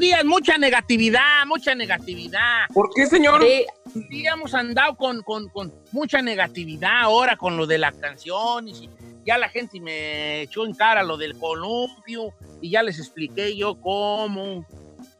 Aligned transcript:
días. 0.00 0.24
Mucha 0.24 0.58
negatividad, 0.58 1.46
mucha 1.46 1.74
negatividad. 1.74 2.66
¿Por 2.72 2.90
qué, 2.94 3.06
señor? 3.06 3.42
Sí, 3.42 3.66
sí 4.10 4.26
hemos 4.26 4.54
andado 4.54 4.96
con, 4.96 5.22
con- 5.22 5.48
con 5.48 5.72
mucha 5.92 6.22
negatividad 6.22 7.02
ahora 7.02 7.36
con 7.36 7.56
lo 7.56 7.66
de 7.66 7.78
la 7.78 7.92
canción. 7.92 8.68
Y 8.68 8.88
ya 9.24 9.38
la 9.38 9.48
gente 9.48 9.80
me 9.80 10.42
echó 10.42 10.64
en 10.64 10.74
cara 10.74 11.02
lo 11.02 11.16
del 11.16 11.38
columpio 11.38 12.32
y 12.60 12.70
ya 12.70 12.82
les 12.82 12.98
expliqué 12.98 13.56
yo 13.56 13.80
cómo. 13.80 14.66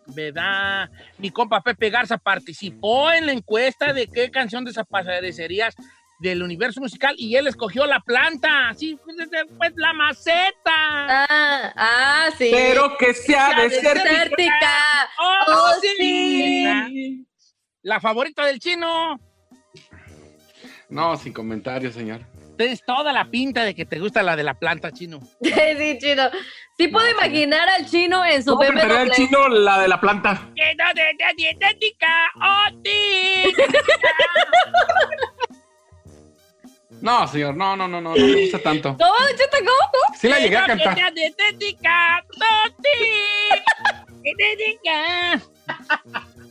¿Verdad? 0.08 0.88
Mi 1.18 1.30
compa 1.30 1.60
Pepe 1.62 1.90
Garza 1.90 2.16
participó 2.16 3.10
en 3.10 3.26
la 3.26 3.32
encuesta 3.32 3.92
de 3.92 4.06
qué 4.06 4.30
canción 4.30 4.64
desaparecerías 4.64 5.74
del 6.18 6.42
universo 6.42 6.80
musical 6.80 7.14
y 7.18 7.36
él 7.36 7.46
escogió 7.46 7.86
la 7.86 8.00
planta, 8.00 8.68
así 8.70 8.98
pues, 9.04 9.16
pues, 9.58 9.72
la 9.76 9.92
maceta. 9.92 11.26
Ah, 11.28 11.72
ah, 11.76 12.28
sí. 12.36 12.48
Pero 12.52 12.96
que 12.98 13.12
sea 13.14 13.50
Ya 13.56 13.62
desértica. 13.64 14.02
Desértica. 14.04 15.10
¡Oh, 15.18 15.44
Oh, 15.48 15.72
sí! 15.80 15.96
sí. 15.98 17.26
La 17.82 18.00
favorita 18.00 18.44
del 18.46 18.58
chino. 18.58 19.20
No, 20.88 21.16
sin 21.16 21.32
comentarios, 21.32 21.94
señor. 21.94 22.20
Tienes 22.56 22.82
toda 22.86 23.12
la 23.12 23.26
pinta 23.30 23.64
de 23.64 23.74
que 23.74 23.84
te 23.84 23.98
gusta 23.98 24.22
la 24.22 24.34
de 24.34 24.42
la 24.42 24.54
planta, 24.54 24.90
chino. 24.90 25.20
sí, 25.42 25.98
chino. 26.00 26.22
Sí 26.78 26.88
puedo 26.88 27.08
imaginar 27.10 27.68
al 27.68 27.86
chino 27.86 28.24
en 28.24 28.42
su 28.42 28.50
¿Cómo 28.52 28.62
cantaría 28.66 29.02
el 29.02 29.08
BMW. 29.08 29.14
chino 29.14 29.48
la 29.48 29.78
de 29.80 29.88
la 29.88 30.00
planta? 30.00 30.48
Dietética, 31.36 32.06
¡oh, 32.42 32.64
sí! 32.84 33.54
No, 37.06 37.28
señor, 37.28 37.56
no, 37.56 37.76
no, 37.76 37.86
no, 37.86 38.00
no, 38.00 38.16
no 38.16 38.26
me 38.26 38.40
gusta 38.42 38.58
tanto. 38.58 38.96
¿Cómo, 38.98 39.14
Chito, 39.30 39.58
cómo? 39.60 40.16
Sí 40.18 40.28
la 40.28 40.40
llegué 40.40 40.56
a 40.56 40.66
cantar. 40.66 40.98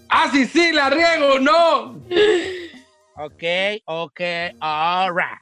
¡Ah, 0.07 0.29
sí, 0.31 0.45
sí, 0.45 0.71
la 0.71 0.89
riego! 0.89 1.39
¡No! 1.39 1.99
Ok, 3.17 3.43
ok, 3.83 4.21
all 4.61 5.13
right. 5.13 5.41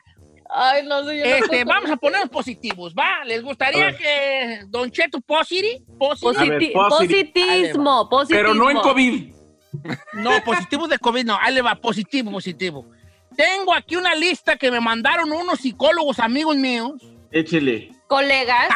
Ay, 0.50 0.84
no 0.88 1.04
sé, 1.04 1.20
yo 1.20 1.26
no 1.26 1.36
Este, 1.36 1.64
vamos 1.64 1.92
a 1.92 1.96
ponernos 1.96 2.30
positivos, 2.32 2.96
¿va? 2.98 3.24
¿Les 3.24 3.44
gustaría 3.44 3.96
que 3.96 4.62
Don 4.68 4.90
Cheto 4.90 5.22
Positi? 5.22 5.86
Positi? 6.00 6.72
Positismo, 6.72 8.10
positismo. 8.10 8.42
Pero 8.42 8.56
no 8.56 8.72
en 8.72 8.78
COVID. 8.80 9.36
No, 10.14 10.44
positivo 10.44 10.88
de 10.88 10.98
COVID, 10.98 11.24
no. 11.24 11.38
Ahí 11.40 11.54
le 11.54 11.62
va, 11.62 11.76
positivo, 11.76 12.32
positivo. 12.32 12.88
Tengo 13.36 13.74
aquí 13.74 13.96
una 13.96 14.16
lista 14.16 14.56
que 14.58 14.70
me 14.72 14.80
mandaron 14.80 15.32
unos 15.32 15.60
psicólogos 15.60 16.20
amigos 16.20 16.56
míos. 16.56 16.94
Échele. 17.32 17.92
Colegas, 18.08 18.70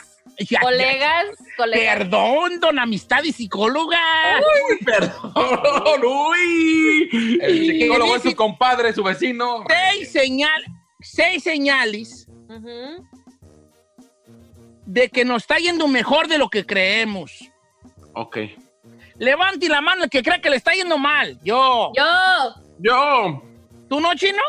Ya- 0.49 0.59
colegas, 0.61 1.25
ya- 1.39 1.45
colegas. 1.57 1.97
Perdón, 1.97 2.59
don 2.59 2.79
amistad 2.79 3.23
y 3.23 3.31
psicóloga. 3.31 3.99
Uy, 4.39 4.77
perdón. 4.85 6.01
Uy. 6.05 7.39
El 7.41 7.79
psicólogo 7.79 8.15
es 8.15 8.21
su 8.23 8.35
compadre, 8.35 8.93
su 8.93 9.03
vecino. 9.03 9.63
Seis, 9.67 10.11
señal, 10.11 10.63
seis 11.01 11.43
señales 11.43 12.27
de 14.85 15.09
que 15.09 15.25
nos 15.25 15.43
está 15.43 15.57
yendo 15.57 15.87
mejor 15.87 16.27
de 16.27 16.37
lo 16.37 16.49
que 16.49 16.65
creemos. 16.65 17.31
Ok. 18.13 18.37
Levante 19.19 19.67
la 19.69 19.81
mano 19.81 20.03
el 20.05 20.09
que 20.09 20.23
cree 20.23 20.39
que 20.41 20.49
le 20.49 20.55
está 20.57 20.73
yendo 20.73 20.97
mal. 20.97 21.37
Yo. 21.43 21.91
Yo, 21.95 22.03
Yo. 22.79 23.43
¿Tú 23.89 23.99
no, 23.99 24.13
chino? 24.15 24.41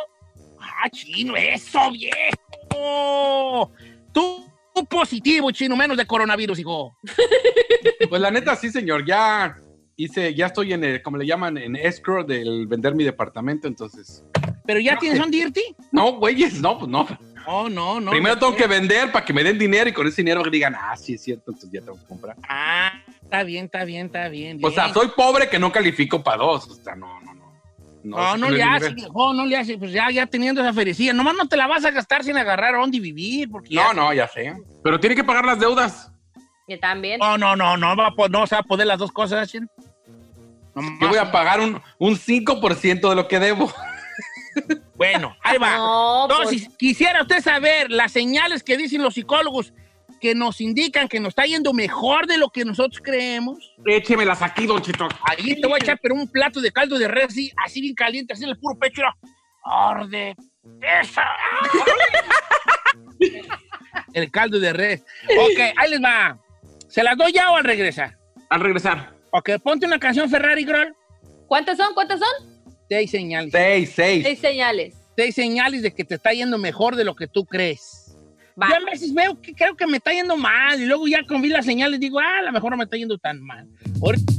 Ah, 0.61 0.89
chino, 0.91 1.36
eso, 1.36 1.91
viejo. 1.91 3.72
Tú, 4.12 4.45
positivo, 4.89 5.50
chino, 5.50 5.77
menos 5.77 5.97
de 5.97 6.06
coronavirus, 6.06 6.58
hijo. 6.58 6.97
Pues 8.08 8.23
la 8.23 8.30
neta, 8.30 8.57
sí, 8.57 8.70
señor. 8.70 9.05
Ya 9.05 9.58
hice, 9.96 10.35
ya 10.35 10.46
estoy 10.46 10.73
en 10.73 10.83
el, 10.83 11.02
como 11.02 11.18
le 11.18 11.27
llaman, 11.27 11.58
en 11.58 11.77
escrow 11.77 12.24
del 12.24 12.67
vender 12.67 12.95
mi 12.95 13.05
departamento, 13.05 13.68
entonces. 13.68 14.24
Pero 14.64 14.80
ya 14.80 14.96
tienes 14.98 15.20
un 15.20 15.30
dirty. 15.30 15.63
No, 15.92 16.13
güeyes, 16.14 16.61
no, 16.61 16.79
pues 16.79 16.90
no. 16.90 17.07
Oh, 17.46 17.68
no, 17.68 18.01
no. 18.01 18.11
Primero 18.11 18.34
no 18.36 18.40
tengo 18.40 18.57
que 18.57 18.67
vender 18.67 19.13
para 19.13 19.24
que 19.24 19.33
me 19.33 19.42
den 19.42 19.58
dinero 19.58 19.90
y 19.90 19.92
con 19.92 20.07
ese 20.07 20.23
dinero 20.23 20.42
digan, 20.51 20.74
ah, 20.74 20.96
sí 20.96 21.14
es 21.14 21.23
cierto, 21.23 21.51
entonces 21.51 21.70
ya 21.70 21.80
tengo 21.80 21.98
que 21.98 22.07
comprar. 22.07 22.36
Ah, 22.48 22.92
está 23.23 23.42
bien, 23.42 23.67
está 23.67 23.84
bien, 23.84 24.07
está 24.07 24.29
bien. 24.29 24.58
O 24.63 24.70
sea, 24.70 24.92
soy 24.92 25.08
pobre 25.17 25.48
que 25.48 25.58
no 25.58 25.70
califico 25.73 26.23
para 26.23 26.39
dos. 26.39 26.68
O 26.68 26.74
sea, 26.74 26.95
no, 26.95 27.20
no, 27.20 27.34
no. 28.03 28.17
No, 28.17 28.36
no 28.36 28.47
ese 28.47 28.57
le 28.57 28.63
hace, 28.63 28.91
viejo, 28.95 29.33
no 29.35 29.47
le 29.47 29.57
hace. 29.57 29.79
Pues 29.79 29.92
ya, 29.92 30.11
ya 30.11 30.27
teniendo 30.27 30.61
esa 30.61 30.73
ferecilla. 30.73 31.13
Nomás 31.13 31.35
no 31.36 31.48
te 31.48 31.57
la 31.57 31.67
vas 31.67 31.85
a 31.85 31.91
gastar 31.91 32.25
sin 32.25 32.36
agarrar 32.36 32.75
a 32.75 32.79
dónde 32.79 33.01
vivir. 33.01 33.51
Porque 33.51 33.75
No, 33.75 33.83
ya- 33.89 33.95
no, 33.95 34.13
ya 34.13 34.29
sé. 34.29 34.55
Pero 34.83 34.98
tiene 35.01 35.14
que 35.17 35.25
pagar 35.25 35.45
las 35.45 35.59
deudas. 35.59 36.13
yo 36.69 36.79
también. 36.79 37.19
No, 37.20 37.37
no, 37.39 37.57
no, 37.57 37.77
no, 37.77 37.97
va 37.97 38.08
a 38.08 38.29
no 38.29 38.47
se 38.47 38.55
va 38.55 38.61
a 38.61 38.64
poder 38.64 38.87
las 38.87 38.98
dos 38.98 39.13
cosas. 39.13 39.53
Nomás- 40.75 40.98
Yo 41.01 41.08
voy 41.08 41.19
a 41.19 41.31
pagar 41.33 41.61
un, 41.61 41.81
un 41.98 42.17
5% 42.17 43.08
de 43.08 43.14
lo 43.17 43.27
que 43.29 43.39
debo. 43.39 43.73
Bueno, 44.97 45.37
ahí 45.42 45.58
va. 45.58 45.77
No, 45.77 46.23
Entonces, 46.29 46.64
pues, 46.64 46.77
quisiera 46.77 47.23
usted 47.23 47.41
saber 47.41 47.91
las 47.91 48.11
señales 48.13 48.63
que 48.64 48.77
dicen 48.77 49.03
los 49.03 49.14
psicólogos 49.14 49.73
que 50.20 50.34
nos 50.34 50.61
indican 50.61 51.08
que 51.08 51.20
nos 51.20 51.30
está 51.30 51.45
yendo 51.45 51.73
mejor 51.73 52.27
de 52.27 52.39
lo 52.39 52.51
que 52.51 52.64
nosotros 52.64 53.01
creemos. 53.02 53.74
Échemelas 53.86 54.42
aquí, 54.42 54.67
Don 54.67 54.83
Chito. 54.83 55.08
Ahí 55.23 55.61
te 55.61 55.67
voy 55.67 55.79
a 55.80 55.84
echar 55.84 55.98
pero 56.02 56.14
un 56.14 56.29
plato 56.29 56.61
de 56.61 56.73
caldo 56.73 56.98
de 56.98 57.08
res 57.08 57.27
así, 57.27 57.52
así 57.64 57.80
bien 57.80 57.95
caliente, 57.95 58.33
así 58.33 58.45
en 58.45 58.51
el 58.51 58.58
puro 58.58 58.78
pecho. 58.78 59.02
Arde. 59.64 60.34
Esa. 61.01 61.24
el 64.12 64.30
caldo 64.30 64.58
de 64.58 64.73
res. 64.73 65.05
Ok, 65.39 65.61
ahí 65.77 65.90
les 65.90 66.02
va. 66.02 66.39
¿Se 66.89 67.02
las 67.02 67.17
doy 67.17 67.33
ya 67.33 67.51
o 67.51 67.57
al 67.57 67.64
regresar? 67.64 68.17
Al 68.48 68.61
regresar. 68.61 69.12
Ok, 69.30 69.51
ponte 69.62 69.86
una 69.86 69.98
canción 69.98 70.28
Ferrari, 70.30 70.64
Groll. 70.64 70.95
¿cuántas 71.46 71.77
son? 71.77 71.92
¿Cuántas 71.95 72.20
son? 72.20 72.62
Seis 72.89 73.11
señales. 73.11 73.52
Seis, 73.52 73.92
seis. 73.95 74.23
Seis 74.24 74.39
señales. 74.39 74.95
Seis 75.17 75.34
señales 75.34 75.83
de 75.83 75.92
que 75.92 76.05
te 76.05 76.14
está 76.14 76.33
yendo 76.33 76.58
mejor 76.58 76.96
de 76.96 77.05
lo 77.05 77.14
que 77.14 77.27
tú 77.27 77.45
crees. 77.45 78.08
Va. 78.61 78.69
Yo 78.70 78.74
a 78.77 78.91
veces 78.91 79.14
veo 79.14 79.41
que 79.41 79.55
creo 79.55 79.77
que 79.77 79.86
me 79.86 79.98
está 79.98 80.13
yendo 80.13 80.36
mal 80.36 80.80
y 80.80 80.86
luego 80.86 81.07
ya 81.07 81.24
con 81.27 81.41
vi 81.42 81.48
las 81.48 81.64
señales 81.64 82.01
digo, 82.01 82.19
ah, 82.19 82.39
a 82.41 82.42
lo 82.42 82.52
mejor 82.52 82.70
no 82.73 82.77
me 82.77 82.85
está 82.85 82.96
yendo 82.96 83.17
tan 83.19 83.41
mal. 83.41 83.69
Ahorita- 84.02 84.33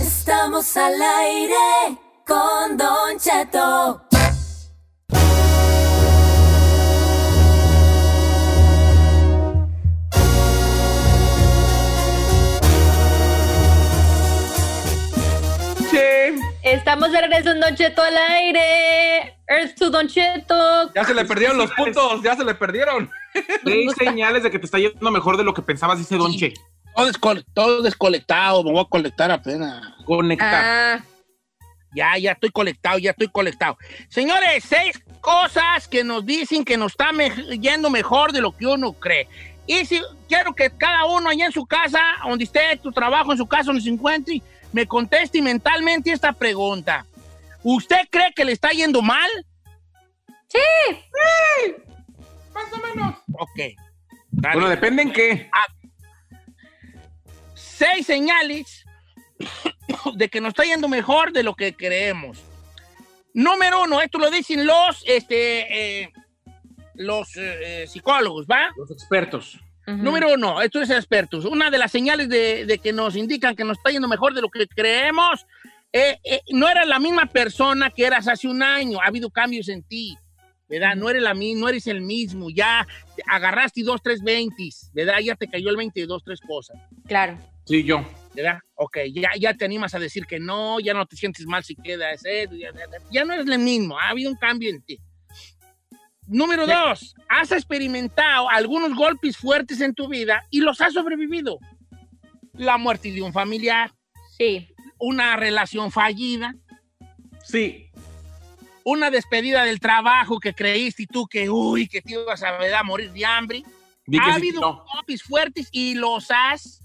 Estamos 0.00 0.76
al 0.76 0.94
aire 1.02 1.98
con 2.26 2.76
Don 2.76 3.18
Cheto. 3.18 4.03
Estamos 16.94 17.10
de 17.10 17.20
regreso 17.22 17.50
en 17.50 17.58
Don 17.58 17.74
Cheto 17.74 18.02
al 18.02 18.16
aire. 18.16 19.36
Earth 19.48 19.74
to 19.76 19.90
Don 19.90 20.06
Cheto. 20.06 20.92
Ya 20.94 21.04
se 21.04 21.12
le 21.12 21.24
perdieron 21.24 21.58
los 21.58 21.72
puntos, 21.72 22.22
ya 22.22 22.36
se 22.36 22.44
le 22.44 22.54
perdieron. 22.54 23.10
Seis 23.64 23.92
señales 23.98 24.44
de 24.44 24.50
que 24.52 24.60
te 24.60 24.66
está 24.66 24.78
yendo 24.78 25.10
mejor 25.10 25.36
de 25.36 25.42
lo 25.42 25.52
que 25.52 25.60
pensabas, 25.60 25.98
dice 25.98 26.14
Don 26.16 26.32
Che. 26.36 26.54
Todo, 26.94 27.08
descol- 27.10 27.44
todo 27.52 27.82
descolectado, 27.82 28.62
me 28.62 28.70
voy 28.70 28.82
a 28.82 28.88
colectar 28.88 29.28
apenas. 29.32 29.82
Conectar. 30.04 30.64
Ah, 30.64 31.04
Ya, 31.96 32.16
ya 32.16 32.30
estoy 32.30 32.50
colectado, 32.50 32.98
ya 32.98 33.10
estoy 33.10 33.26
colectado. 33.26 33.76
Señores, 34.08 34.62
seis 34.62 35.02
cosas 35.20 35.88
que 35.88 36.04
nos 36.04 36.24
dicen 36.24 36.64
que 36.64 36.76
nos 36.76 36.92
está 36.92 37.10
me- 37.10 37.58
yendo 37.58 37.90
mejor 37.90 38.30
de 38.30 38.40
lo 38.40 38.56
que 38.56 38.68
uno 38.68 38.92
cree. 38.92 39.26
Y 39.66 39.84
si 39.84 40.00
quiero 40.28 40.54
que 40.54 40.70
cada 40.70 41.06
uno 41.06 41.28
allá 41.30 41.46
en 41.46 41.52
su 41.52 41.66
casa, 41.66 42.00
donde 42.24 42.44
esté 42.44 42.76
tu 42.80 42.92
trabajo, 42.92 43.32
en 43.32 43.38
su 43.38 43.48
casa, 43.48 43.64
donde 43.64 43.80
se 43.82 43.88
encuentre, 43.88 44.40
me 44.74 44.88
conteste 44.88 45.40
mentalmente 45.40 46.10
esta 46.10 46.32
pregunta. 46.32 47.06
¿Usted 47.62 48.08
cree 48.10 48.32
que 48.34 48.44
le 48.44 48.52
está 48.52 48.70
yendo 48.70 49.00
mal? 49.02 49.30
sí. 50.48 51.74
Más 52.52 52.72
o 52.72 52.76
menos. 52.78 53.14
Ok. 53.32 53.60
Bueno, 54.30 54.68
depende 54.68 55.02
en 55.02 55.12
qué. 55.12 55.50
seis 57.54 58.06
señales 58.06 58.84
de 60.16 60.28
que 60.28 60.40
nos 60.40 60.48
está 60.48 60.64
yendo 60.64 60.88
mejor 60.88 61.32
de 61.32 61.44
lo 61.44 61.54
que 61.54 61.74
creemos. 61.74 62.42
Número 63.32 63.82
uno, 63.82 64.00
esto 64.00 64.18
lo 64.18 64.28
dicen 64.30 64.66
los, 64.66 65.04
este, 65.06 66.02
eh, 66.02 66.12
los 66.94 67.36
eh, 67.36 67.82
eh, 67.82 67.86
psicólogos, 67.86 68.46
¿va? 68.46 68.72
Los 68.76 68.90
expertos. 68.90 69.58
Número 69.86 70.32
uno, 70.32 70.62
esto 70.62 70.80
es 70.80 70.90
expertos. 70.90 71.44
Una 71.44 71.70
de 71.70 71.78
las 71.78 71.92
señales 71.92 72.28
de, 72.28 72.64
de 72.66 72.78
que 72.78 72.92
nos 72.92 73.16
indican 73.16 73.54
que 73.54 73.64
nos 73.64 73.76
está 73.78 73.90
yendo 73.90 74.08
mejor 74.08 74.34
de 74.34 74.40
lo 74.40 74.48
que 74.48 74.66
creemos, 74.66 75.46
eh, 75.92 76.18
eh, 76.24 76.40
no 76.52 76.68
eres 76.68 76.86
la 76.88 76.98
misma 76.98 77.26
persona 77.26 77.90
que 77.90 78.04
eras 78.06 78.26
hace 78.28 78.48
un 78.48 78.62
año. 78.62 79.00
Ha 79.00 79.06
habido 79.06 79.30
cambios 79.30 79.68
en 79.68 79.82
ti, 79.82 80.16
¿verdad? 80.68 80.94
No 80.96 81.10
eres, 81.10 81.22
la, 81.22 81.34
mi- 81.34 81.54
no 81.54 81.68
eres 81.68 81.86
el 81.86 82.00
mismo. 82.00 82.48
Ya 82.50 82.86
agarraste 83.28 83.82
dos, 83.82 84.00
tres 84.02 84.22
veintis, 84.22 84.90
¿verdad? 84.94 85.18
Ya 85.22 85.34
te 85.36 85.48
cayó 85.48 85.68
el 85.70 85.76
20 85.76 86.00
de 86.00 86.06
dos, 86.06 86.22
tres 86.24 86.40
cosas. 86.40 86.76
Claro. 87.06 87.38
Sí, 87.66 87.82
yo. 87.84 88.04
¿verdad? 88.34 88.58
Ok, 88.74 88.96
ya, 89.12 89.30
ya 89.38 89.54
te 89.54 89.64
animas 89.64 89.94
a 89.94 90.00
decir 90.00 90.26
que 90.26 90.40
no, 90.40 90.80
ya 90.80 90.92
no 90.92 91.06
te 91.06 91.14
sientes 91.14 91.46
mal 91.46 91.62
si 91.62 91.76
quedas, 91.76 92.24
¿eh? 92.24 92.48
ya, 92.50 92.72
ya- 92.72 92.86
ya 93.12 93.24
no 93.24 93.32
eres 93.34 93.46
el 93.46 93.60
mismo, 93.60 93.96
ha 93.96 94.08
habido 94.08 94.28
un 94.28 94.36
cambio 94.36 94.70
en 94.70 94.82
ti. 94.82 94.98
Número 96.26 96.66
dos, 96.66 97.14
has 97.28 97.52
experimentado 97.52 98.48
algunos 98.48 98.94
golpes 98.94 99.36
fuertes 99.36 99.80
en 99.80 99.94
tu 99.94 100.08
vida 100.08 100.44
y 100.50 100.60
los 100.60 100.80
has 100.80 100.94
sobrevivido. 100.94 101.58
La 102.54 102.78
muerte 102.78 103.12
de 103.12 103.20
un 103.22 103.32
familiar, 103.32 103.92
Sí. 104.38 104.68
una 104.98 105.36
relación 105.36 105.90
fallida, 105.92 106.54
Sí. 107.44 107.90
una 108.84 109.10
despedida 109.10 109.64
del 109.64 109.80
trabajo 109.80 110.40
que 110.40 110.54
creíste 110.54 111.02
y 111.02 111.06
tú 111.06 111.26
que, 111.26 111.50
uy, 111.50 111.86
que 111.88 112.00
te 112.00 112.12
ibas 112.12 112.42
a, 112.42 112.52
¿verdad? 112.52 112.84
morir 112.84 113.12
de 113.12 113.24
hambre. 113.24 113.62
Ha 113.66 114.10
sí, 114.10 114.18
habido 114.30 114.60
no. 114.60 114.84
golpes 114.94 115.22
fuertes 115.22 115.68
y 115.72 115.94
los 115.94 116.30
has, 116.30 116.80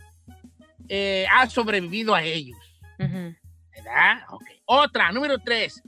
eh, 0.89 1.25
has 1.31 1.51
sobrevivido 1.53 2.13
a 2.15 2.23
ellos. 2.23 2.57
Ujú. 2.99 3.35
¿Verdad? 3.71 4.21
Ok. 4.29 4.43
Otra, 4.65 5.11
número 5.11 5.37
tres. 5.39 5.81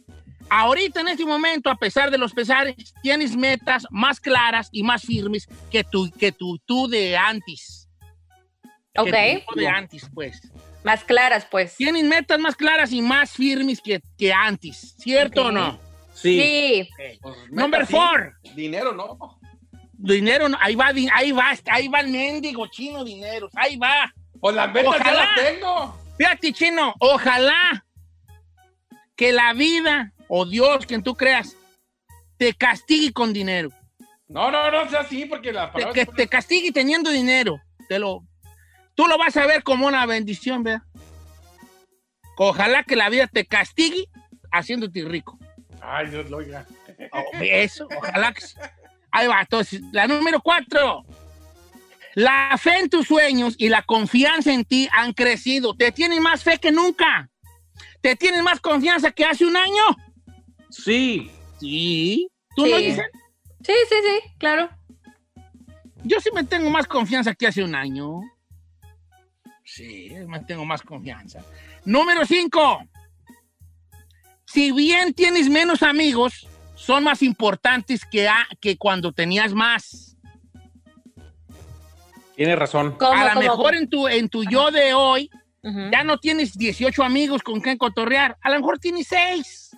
Ahorita 0.53 0.99
en 0.99 1.07
este 1.07 1.23
momento, 1.25 1.69
a 1.69 1.75
pesar 1.77 2.11
de 2.11 2.17
los 2.17 2.33
pesares, 2.33 2.93
tienes 3.01 3.37
metas 3.37 3.87
más 3.89 4.19
claras 4.19 4.67
y 4.73 4.83
más 4.83 5.01
firmes 5.03 5.47
que 5.71 5.81
tu, 5.85 6.11
que 6.11 6.33
tu 6.33 6.59
tú 6.65 6.89
de 6.89 7.15
antes. 7.15 7.87
Que 8.93 8.99
Ok. 9.01 9.45
tu 9.47 9.53
tú 9.53 9.59
de 9.61 9.67
antes, 9.69 10.09
pues. 10.13 10.41
Más 10.83 11.05
claras, 11.05 11.45
pues. 11.49 11.77
Tienes 11.77 12.03
metas 12.03 12.37
más 12.37 12.57
claras 12.57 12.91
y 12.91 13.01
más 13.01 13.31
firmes 13.31 13.79
que, 13.79 14.01
que 14.17 14.33
antes. 14.33 14.93
¿Cierto 14.99 15.45
o 15.45 15.51
no? 15.53 15.79
Sí. 16.13 16.41
Sí. 16.41 16.89
Ok. 16.91 17.19
Pues, 17.21 17.37
Number 17.51 17.85
sí. 17.87 17.93
four. 17.93 18.33
Dinero, 18.53 18.91
no. 18.93 19.39
Dinero, 19.93 20.49
no. 20.49 20.57
ahí 20.59 20.75
va, 20.75 20.87
ahí 20.87 21.31
va, 21.31 21.53
ahí 21.67 21.87
va 21.87 22.01
el 22.01 22.09
mendigo 22.09 22.67
chino 22.67 23.05
dinero. 23.05 23.47
Ahí 23.55 23.77
va. 23.77 24.13
Pues 24.41 24.53
las 24.53 24.67
metas 24.73 24.95
ya 24.95 24.99
Ojalá. 24.99 25.13
las 25.13 25.35
tengo. 25.35 25.97
Fíjate, 26.17 26.51
chino, 26.51 26.93
ojalá 26.99 27.85
que 29.15 29.31
la 29.31 29.53
vida 29.53 30.11
o 30.33 30.45
Dios, 30.45 30.85
quien 30.85 31.03
tú 31.03 31.13
creas, 31.13 31.57
te 32.37 32.53
castigue 32.53 33.11
con 33.11 33.33
dinero. 33.33 33.69
No, 34.29 34.49
no, 34.49 34.71
no 34.71 34.89
sea 34.89 35.01
así, 35.01 35.25
porque 35.25 35.51
las 35.51 35.67
Te- 35.73 35.81
palabras. 35.81 35.93
que 35.93 36.05
te 36.13 36.27
castigue 36.29 36.71
teniendo 36.71 37.09
dinero. 37.09 37.59
Te 37.89 37.99
lo, 37.99 38.23
tú 38.95 39.07
lo 39.07 39.17
vas 39.17 39.35
a 39.35 39.45
ver 39.45 39.61
como 39.61 39.87
una 39.87 40.05
bendición, 40.05 40.63
¿verdad? 40.63 40.83
Ojalá 42.37 42.83
que 42.83 42.95
la 42.95 43.09
vida 43.09 43.27
te 43.27 43.45
castigue 43.45 44.05
haciéndote 44.53 45.03
rico. 45.03 45.37
Ay, 45.81 46.07
Dios 46.07 46.29
lo 46.29 46.37
oiga. 46.37 46.65
Oh, 47.11 47.23
Eso, 47.41 47.87
ojalá 47.97 48.31
que. 48.33 48.43
Ahí 49.11 49.27
va, 49.27 49.41
entonces, 49.41 49.81
la 49.91 50.07
número 50.07 50.39
cuatro. 50.41 51.03
La 52.15 52.57
fe 52.57 52.79
en 52.79 52.89
tus 52.89 53.07
sueños 53.07 53.55
y 53.57 53.67
la 53.67 53.81
confianza 53.81 54.53
en 54.53 54.63
ti 54.63 54.87
han 54.93 55.11
crecido. 55.11 55.75
Te 55.75 55.91
tienen 55.91 56.23
más 56.23 56.41
fe 56.43 56.57
que 56.57 56.71
nunca. 56.71 57.29
Te 58.01 58.15
tienen 58.15 58.43
más 58.45 58.61
confianza 58.61 59.11
que 59.11 59.25
hace 59.25 59.45
un 59.45 59.57
año. 59.57 59.83
Sí. 60.71 61.29
Sí. 61.59 62.27
¿Tú 62.55 62.65
no 62.65 62.77
Sí. 62.77 62.85
dices? 62.85 63.05
Sí, 63.63 63.73
sí, 63.89 63.95
sí, 64.03 64.29
claro. 64.39 64.69
Yo 66.03 66.19
sí 66.19 66.29
me 66.33 66.43
tengo 66.43 66.69
más 66.71 66.87
confianza 66.87 67.35
que 67.35 67.45
hace 67.47 67.63
un 67.63 67.75
año. 67.75 68.21
Sí, 69.63 70.09
me 70.27 70.39
tengo 70.41 70.65
más 70.65 70.81
confianza. 70.81 71.45
Número 71.85 72.25
cinco. 72.25 72.83
Si 74.45 74.71
bien 74.71 75.13
tienes 75.13 75.47
menos 75.49 75.83
amigos, 75.83 76.47
son 76.75 77.03
más 77.03 77.21
importantes 77.21 78.03
que, 78.05 78.27
a- 78.27 78.47
que 78.59 78.77
cuando 78.77 79.13
tenías 79.13 79.53
más. 79.53 80.17
Tienes 82.35 82.57
razón. 82.57 82.95
¿Cómo, 82.97 83.13
a 83.13 83.33
lo 83.35 83.39
mejor 83.39 83.75
en 83.75 83.87
tu, 83.89 84.07
en 84.07 84.27
tu 84.27 84.43
yo 84.43 84.71
de 84.71 84.93
hoy 84.93 85.29
ya 85.91 86.03
no 86.03 86.17
tienes 86.17 86.57
18 86.57 87.03
amigos 87.03 87.43
con 87.43 87.61
quien 87.61 87.77
cotorrear. 87.77 88.35
A 88.41 88.49
lo 88.49 88.57
mejor 88.59 88.79
tienes 88.79 89.05
6. 89.07 89.70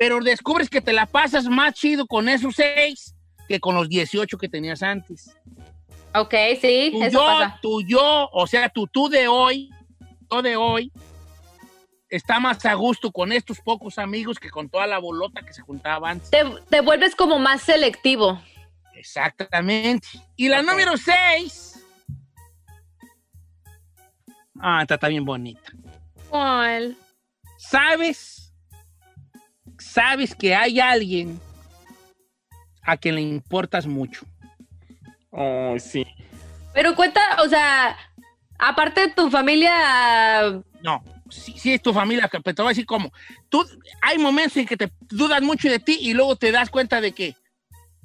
Pero 0.00 0.18
descubres 0.20 0.70
que 0.70 0.80
te 0.80 0.94
la 0.94 1.04
pasas 1.04 1.44
más 1.44 1.74
chido 1.74 2.06
con 2.06 2.26
esos 2.30 2.54
6 2.56 3.14
que 3.46 3.60
con 3.60 3.74
los 3.74 3.86
18 3.86 4.38
que 4.38 4.48
tenías 4.48 4.82
antes. 4.82 5.36
Ok, 6.14 6.34
sí, 6.58 6.88
tu 6.90 7.02
eso 7.02 7.18
yo, 7.18 7.26
pasa. 7.26 7.58
tu 7.60 7.82
yo, 7.82 8.30
o 8.32 8.46
sea, 8.46 8.70
tu 8.70 8.86
tú 8.86 9.10
de 9.10 9.28
hoy, 9.28 9.68
yo 10.30 10.40
de 10.40 10.56
hoy, 10.56 10.90
está 12.08 12.40
más 12.40 12.64
a 12.64 12.72
gusto 12.72 13.12
con 13.12 13.30
estos 13.30 13.60
pocos 13.60 13.98
amigos 13.98 14.38
que 14.38 14.48
con 14.48 14.70
toda 14.70 14.86
la 14.86 14.96
bolota 14.96 15.42
que 15.42 15.52
se 15.52 15.60
juntaba 15.60 16.08
antes. 16.08 16.30
Te, 16.30 16.44
te 16.70 16.80
vuelves 16.80 17.14
como 17.14 17.38
más 17.38 17.60
selectivo. 17.60 18.40
Exactamente. 18.94 20.08
Y 20.34 20.48
la 20.48 20.62
número 20.62 20.96
seis. 20.96 21.84
Ah, 24.58 24.80
está, 24.80 24.94
está 24.94 25.08
bien 25.08 25.26
bonita. 25.26 25.72
¿Cuál? 26.30 26.96
¿Sabes? 27.58 28.39
Sabes 29.90 30.36
que 30.36 30.54
hay 30.54 30.78
alguien 30.78 31.40
a 32.82 32.96
quien 32.96 33.16
le 33.16 33.22
importas 33.22 33.88
mucho. 33.88 34.24
Ay, 35.32 35.80
sí. 35.80 36.06
Pero 36.72 36.94
cuenta, 36.94 37.20
o 37.44 37.48
sea, 37.48 37.96
aparte 38.56 39.00
de 39.00 39.12
tu 39.14 39.28
familia, 39.30 40.62
No, 40.80 41.02
sí, 41.28 41.54
sí 41.56 41.72
es 41.72 41.82
tu 41.82 41.92
familia, 41.92 42.30
pero 42.30 42.54
te 42.54 42.62
voy 42.62 42.68
a 42.68 42.70
decir 42.70 42.86
cómo. 42.86 43.12
Tú, 43.48 43.66
hay 44.00 44.16
momentos 44.18 44.58
en 44.58 44.66
que 44.66 44.76
te 44.76 44.92
dudas 45.08 45.42
mucho 45.42 45.68
de 45.68 45.80
ti 45.80 45.98
y 46.00 46.14
luego 46.14 46.36
te 46.36 46.52
das 46.52 46.70
cuenta 46.70 47.00
de 47.00 47.10
que, 47.10 47.34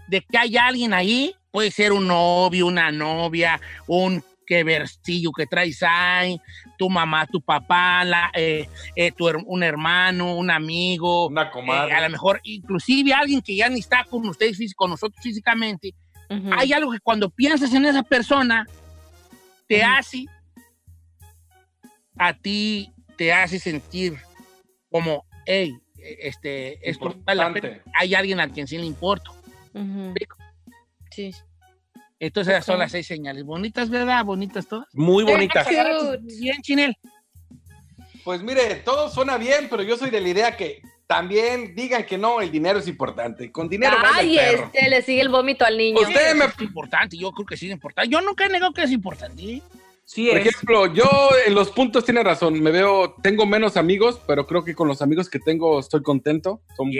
de 0.08 0.22
que 0.22 0.38
hay 0.40 0.58
alguien 0.58 0.92
ahí, 0.92 1.36
puede 1.52 1.70
ser 1.70 1.94
un 1.94 2.08
novio, 2.08 2.66
una 2.66 2.92
novia, 2.92 3.62
un 3.86 4.24
que 4.46 4.64
versillo 4.64 5.32
que 5.32 5.48
traes 5.48 5.82
ahí, 5.82 6.40
tu 6.78 6.90
mamá, 6.90 7.26
tu 7.28 7.42
papá, 7.42 8.04
la, 8.04 8.32
eh, 8.36 8.68
eh, 8.96 9.12
tu 9.12 9.28
un 9.28 9.64
hermano, 9.64 10.36
un 10.36 10.52
amigo, 10.52 11.28
Una 11.28 11.44
eh, 11.44 11.52
comadre. 11.52 11.94
a 11.94 12.02
lo 12.02 12.10
mejor 12.10 12.40
inclusive 12.44 13.14
alguien 13.14 13.42
que 13.42 13.56
ya 13.56 13.70
ni 13.70 13.80
está 13.80 14.04
con 14.04 14.28
ustedes, 14.28 14.74
con 14.76 14.92
nosotros 14.92 15.22
físicamente, 15.22 15.94
hay 16.58 16.74
algo 16.74 16.92
que 16.92 17.00
cuando 17.00 17.30
piensas 17.30 17.74
en 17.74 17.86
esa 17.86 18.02
persona, 18.04 18.66
te 19.68 19.84
hace, 19.84 20.26
a 22.18 22.34
ti 22.34 22.92
te 23.16 23.32
hace 23.34 23.60
sentir 23.60 24.18
como, 24.90 25.26
hey, 25.46 25.78
este, 25.98 26.88
esto 26.88 27.16
vale 27.24 27.38
la 27.40 27.54
pena. 27.54 27.68
Importante. 27.68 27.92
hay 27.94 28.16
alguien 28.16 28.40
a 28.40 28.50
quien 28.50 28.68
sí 28.68 28.78
le 28.78 28.86
importa. 28.86 29.32
ujú. 29.74 30.14
Sí. 31.12 31.32
Entonces 32.20 32.54
esas 32.54 32.66
son 32.66 32.80
las 32.80 32.92
seis 32.92 33.08
señales. 33.08 33.44
Bonitas, 33.44 33.90
¿verdad? 33.90 34.24
Bonitas 34.24 34.68
todas. 34.68 34.88
Muy 34.94 35.24
bonitas. 35.24 35.68
Bien, 36.40 36.62
Chinel. 36.62 36.96
Pues 38.24 38.42
mire, 38.42 38.76
todo 38.78 39.10
suena 39.10 39.38
bien, 39.38 39.68
pero 39.70 39.84
yo 39.84 39.98
soy 39.98 40.10
de 40.10 40.22
la 40.22 40.30
idea 40.30 40.58
que 40.58 40.82
también 41.08 41.76
digan 41.76 42.06
que 42.06 42.18
no, 42.18 42.42
el 42.42 42.50
dinero 42.52 42.80
es 42.80 42.88
importante. 42.88 43.52
Con 43.52 43.70
dinero 43.70 43.96
Ay, 44.14 44.38
este, 44.40 44.90
le 44.90 45.02
sigue 45.04 45.22
el 45.22 45.30
vómito 45.30 45.64
al 45.66 45.78
niño. 45.78 46.00
Usted 46.02 46.34
me- 46.36 46.46
Es 46.46 46.62
importante, 46.62 47.18
yo 47.18 47.32
creo 47.32 47.46
que 47.46 47.58
sí 47.58 47.68
es 47.68 47.74
importante. 47.74 48.10
Yo 48.10 48.22
nunca 48.22 48.46
he 48.46 48.50
negado 48.50 48.74
que 48.74 48.82
es 48.84 48.92
importante. 48.92 49.62
Sí 50.08 50.28
Por 50.30 50.38
es. 50.38 50.46
ejemplo, 50.48 50.94
yo 50.94 51.10
en 51.48 51.56
los 51.56 51.72
puntos 51.72 52.06
tiene 52.06 52.24
razón. 52.24 52.62
Me 52.62 52.70
veo, 52.70 53.16
tengo 53.24 53.46
menos 53.48 53.76
amigos, 53.76 54.22
pero 54.28 54.46
creo 54.46 54.64
que 54.64 54.76
con 54.76 54.88
los 54.88 55.02
amigos 55.02 55.30
que 55.30 55.40
tengo 55.40 55.80
estoy 55.80 56.04
contento. 56.04 56.62
Son 56.78 56.92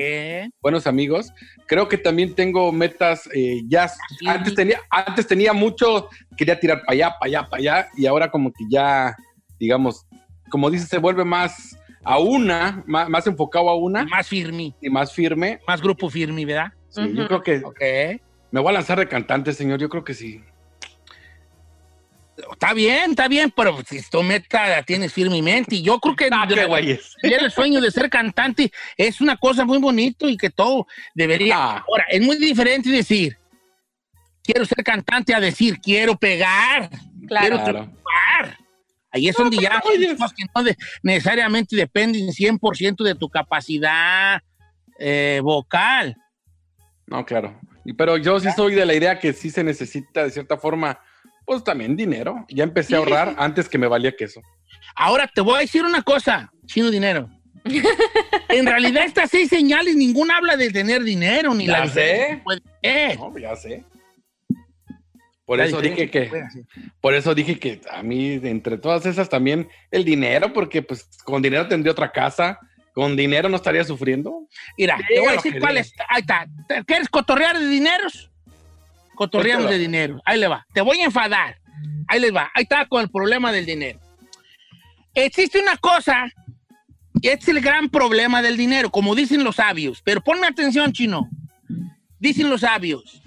buenos 0.62 0.88
amigos. 0.88 1.32
Creo 1.68 1.88
que 1.88 2.00
también 2.00 2.34
tengo 2.34 2.72
metas. 2.72 3.30
eh, 3.36 3.62
ya 3.68 3.88
Sí. 3.90 4.28
antes 4.28 4.56
tenía, 4.56 4.82
antes 4.90 5.28
tenía 5.28 5.54
mucho, 5.54 6.10
quería 6.36 6.60
tirar 6.60 6.82
para 6.84 6.94
allá, 6.94 7.16
para 7.20 7.26
allá, 7.30 7.50
para 7.50 7.60
allá, 7.60 7.88
y 7.96 8.06
ahora 8.08 8.32
como 8.32 8.52
que 8.52 8.64
ya, 8.72 9.16
digamos, 9.60 10.06
como 10.50 10.72
dice, 10.72 10.88
se 10.88 10.98
vuelve 10.98 11.24
más 11.24 11.78
a 12.04 12.18
una, 12.20 12.84
más, 12.88 13.08
más 13.10 13.28
enfocado 13.28 13.70
a 13.70 13.76
una 13.76 14.06
Más 14.06 14.28
firme, 14.28 14.74
y 14.82 14.90
más 14.90 15.14
firme. 15.14 15.60
más 15.68 15.80
grupo 15.82 16.10
firme, 16.10 16.44
¿verdad? 16.46 16.72
Sí. 16.90 17.02
Yo 17.14 17.28
creo 17.28 17.42
que 17.44 17.58
Ok. 17.64 17.82
me 18.52 18.62
voy 18.62 18.70
a 18.70 18.74
lanzar 18.74 18.98
de 18.98 19.08
cantante, 19.08 19.54
señor. 19.54 19.80
Yo 19.80 19.90
creo 19.90 20.04
que 20.04 20.14
sí. 20.16 20.42
Está 22.52 22.74
bien, 22.74 23.12
está 23.12 23.28
bien, 23.28 23.52
pero 23.56 23.78
si 23.88 24.02
tu 24.10 24.22
meta 24.22 24.68
la 24.68 24.84
tienes 24.84 25.14
firmemente. 25.14 25.76
Y 25.78 25.82
yo 25.84 26.00
creo 26.00 26.16
que 26.16 26.28
Ah, 26.32 26.46
qué 26.48 26.66
güeyes. 26.66 27.16
tener 27.22 27.44
el 27.44 27.52
sueño 27.52 27.80
de 27.80 27.92
ser 27.92 28.10
cantante 28.10 28.72
es 28.98 29.22
una 29.22 29.38
cosa 29.38 29.64
muy 29.64 29.78
bonito 29.78 30.28
y 30.28 30.36
que 30.38 30.50
todo 30.50 30.86
debería. 31.14 31.56
Ah. 31.58 31.86
Ahora, 31.88 32.06
es 32.10 32.22
muy 32.22 32.38
diferente 32.38 32.90
decir, 32.90 33.38
quiero 34.44 34.66
ser 34.66 34.84
cantante 34.84 35.34
a 35.34 35.40
decir, 35.40 35.80
quiero 35.80 36.16
pegar, 36.18 36.90
quiero 36.90 37.28
Claro. 37.28 37.64
triunfar. 37.64 38.58
Ahí 39.12 39.30
es 39.30 39.36
donde 39.38 39.56
ya 39.58 39.80
cosas 39.80 40.34
que 40.34 40.44
no 40.54 40.62
de- 40.64 40.76
necesariamente 41.02 41.74
dependen 41.78 42.34
100% 42.34 43.04
de 43.06 43.16
tu 43.16 43.30
capacidad 43.30 44.42
eh, 45.00 45.40
vocal. 45.42 46.16
No, 47.08 47.26
claro. 47.26 47.60
Pero 47.98 48.18
yo 48.18 48.40
sí 48.40 48.50
soy 48.56 48.74
de 48.76 48.86
la 48.86 48.94
idea 48.94 49.20
que 49.20 49.32
sí 49.32 49.50
se 49.50 49.64
necesita 49.64 50.24
de 50.24 50.32
cierta 50.32 50.58
forma, 50.58 51.00
pues 51.46 51.64
también 51.64 51.96
dinero. 51.96 52.46
Ya 52.50 52.64
empecé 52.64 52.96
a 52.96 53.00
ahorrar 53.00 53.36
antes 53.38 53.70
que 53.70 53.78
me 53.78 53.88
valía 53.88 54.16
queso. 54.16 54.42
Ahora 54.96 55.30
te 55.34 55.42
voy 55.42 55.56
a 55.58 55.60
decir 55.62 55.84
una 55.86 56.02
cosa, 56.02 56.52
chino 56.66 56.90
dinero. 56.92 57.30
en 58.50 58.66
realidad 58.66 59.06
estas 59.06 59.32
seis 59.32 59.50
señales, 59.50 59.96
ninguna 59.96 60.38
habla 60.38 60.56
de 60.56 60.70
tener 60.70 61.04
dinero, 61.04 61.54
ni 61.54 61.66
Ya 61.66 61.80
la 61.86 61.88
sé. 61.88 62.42
puede 62.44 62.62
ser. 62.84 63.18
No, 63.20 63.38
ya 63.38 63.56
sé. 63.56 63.84
Por 65.46 65.60
La 65.60 65.66
eso 65.66 65.80
dije 65.80 66.10
que, 66.10 66.32
por 67.02 67.14
eso 67.14 67.36
dije 67.36 67.60
que 67.60 67.80
a 67.92 68.02
mí, 68.02 68.40
entre 68.44 68.80
todas 68.80 69.06
esas, 69.06 69.30
también 69.30 69.68
el 69.92 70.04
dinero, 70.04 70.52
porque 70.54 70.82
pues 70.82 71.08
con 71.24 71.42
dinero 71.44 71.68
tendría 71.68 71.92
otra 71.92 72.12
casa, 72.12 72.60
con 72.94 73.16
dinero 73.16 73.48
no 73.48 73.56
estaría 73.58 73.84
sufriendo. 73.84 74.48
Mira, 74.76 74.98
te 75.08 75.20
voy 75.20 75.30
a 75.30 75.32
decir 75.34 75.54
que 75.54 75.60
cuál 75.60 75.74
digas. 75.74 75.88
es. 75.88 75.94
Ahí 76.10 76.22
está. 76.22 76.48
¿Te- 76.68 76.84
¿Quieres 76.86 77.10
cotorrear 77.10 77.60
de 77.60 77.68
dineros? 77.68 78.32
Cotorreamos 79.16 79.70
de 79.70 79.78
dinero. 79.78 80.22
Ahí 80.26 80.40
le 80.40 80.48
va. 80.48 80.66
Te 80.74 80.82
voy 80.82 81.00
a 81.02 81.06
enfadar. 81.06 81.58
Ahí 82.08 82.20
les 82.20 82.34
va. 82.34 82.52
Ahí 82.54 82.64
está 82.64 82.86
con 82.88 83.02
el 83.02 83.10
problema 83.10 83.52
del 83.52 83.66
dinero. 83.66 84.00
Existe 85.14 85.60
una 85.60 85.78
cosa, 85.78 86.26
y 87.22 87.30
este 87.30 87.52
es 87.52 87.58
el 87.58 87.62
gran 87.62 87.90
problema 87.90 88.42
del 88.42 88.58
dinero, 88.58 88.90
como 88.90 89.16
dicen 89.16 89.44
los 89.44 89.56
sabios. 89.56 90.02
Pero 90.04 90.22
ponme 90.22 90.48
atención, 90.48 90.92
chino. 90.92 91.30
Dicen 92.20 92.50
los 92.50 92.62
sabios. 92.62 93.22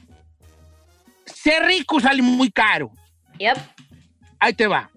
Ser 1.24 1.64
rico 1.64 2.00
sale 2.00 2.22
muy 2.22 2.50
caro. 2.50 2.90
Yep. 3.38 3.56
Ahí 4.38 4.52
te 4.52 4.66
va. 4.66 4.90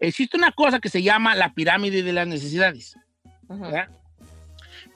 Existe 0.00 0.36
una 0.36 0.52
cosa 0.52 0.80
que 0.80 0.88
se 0.88 1.02
llama 1.02 1.34
la 1.34 1.52
pirámide 1.52 2.02
de 2.02 2.12
las 2.12 2.26
necesidades. 2.26 2.96
Ujú. 3.48 3.60
¿verdad? 3.60 3.88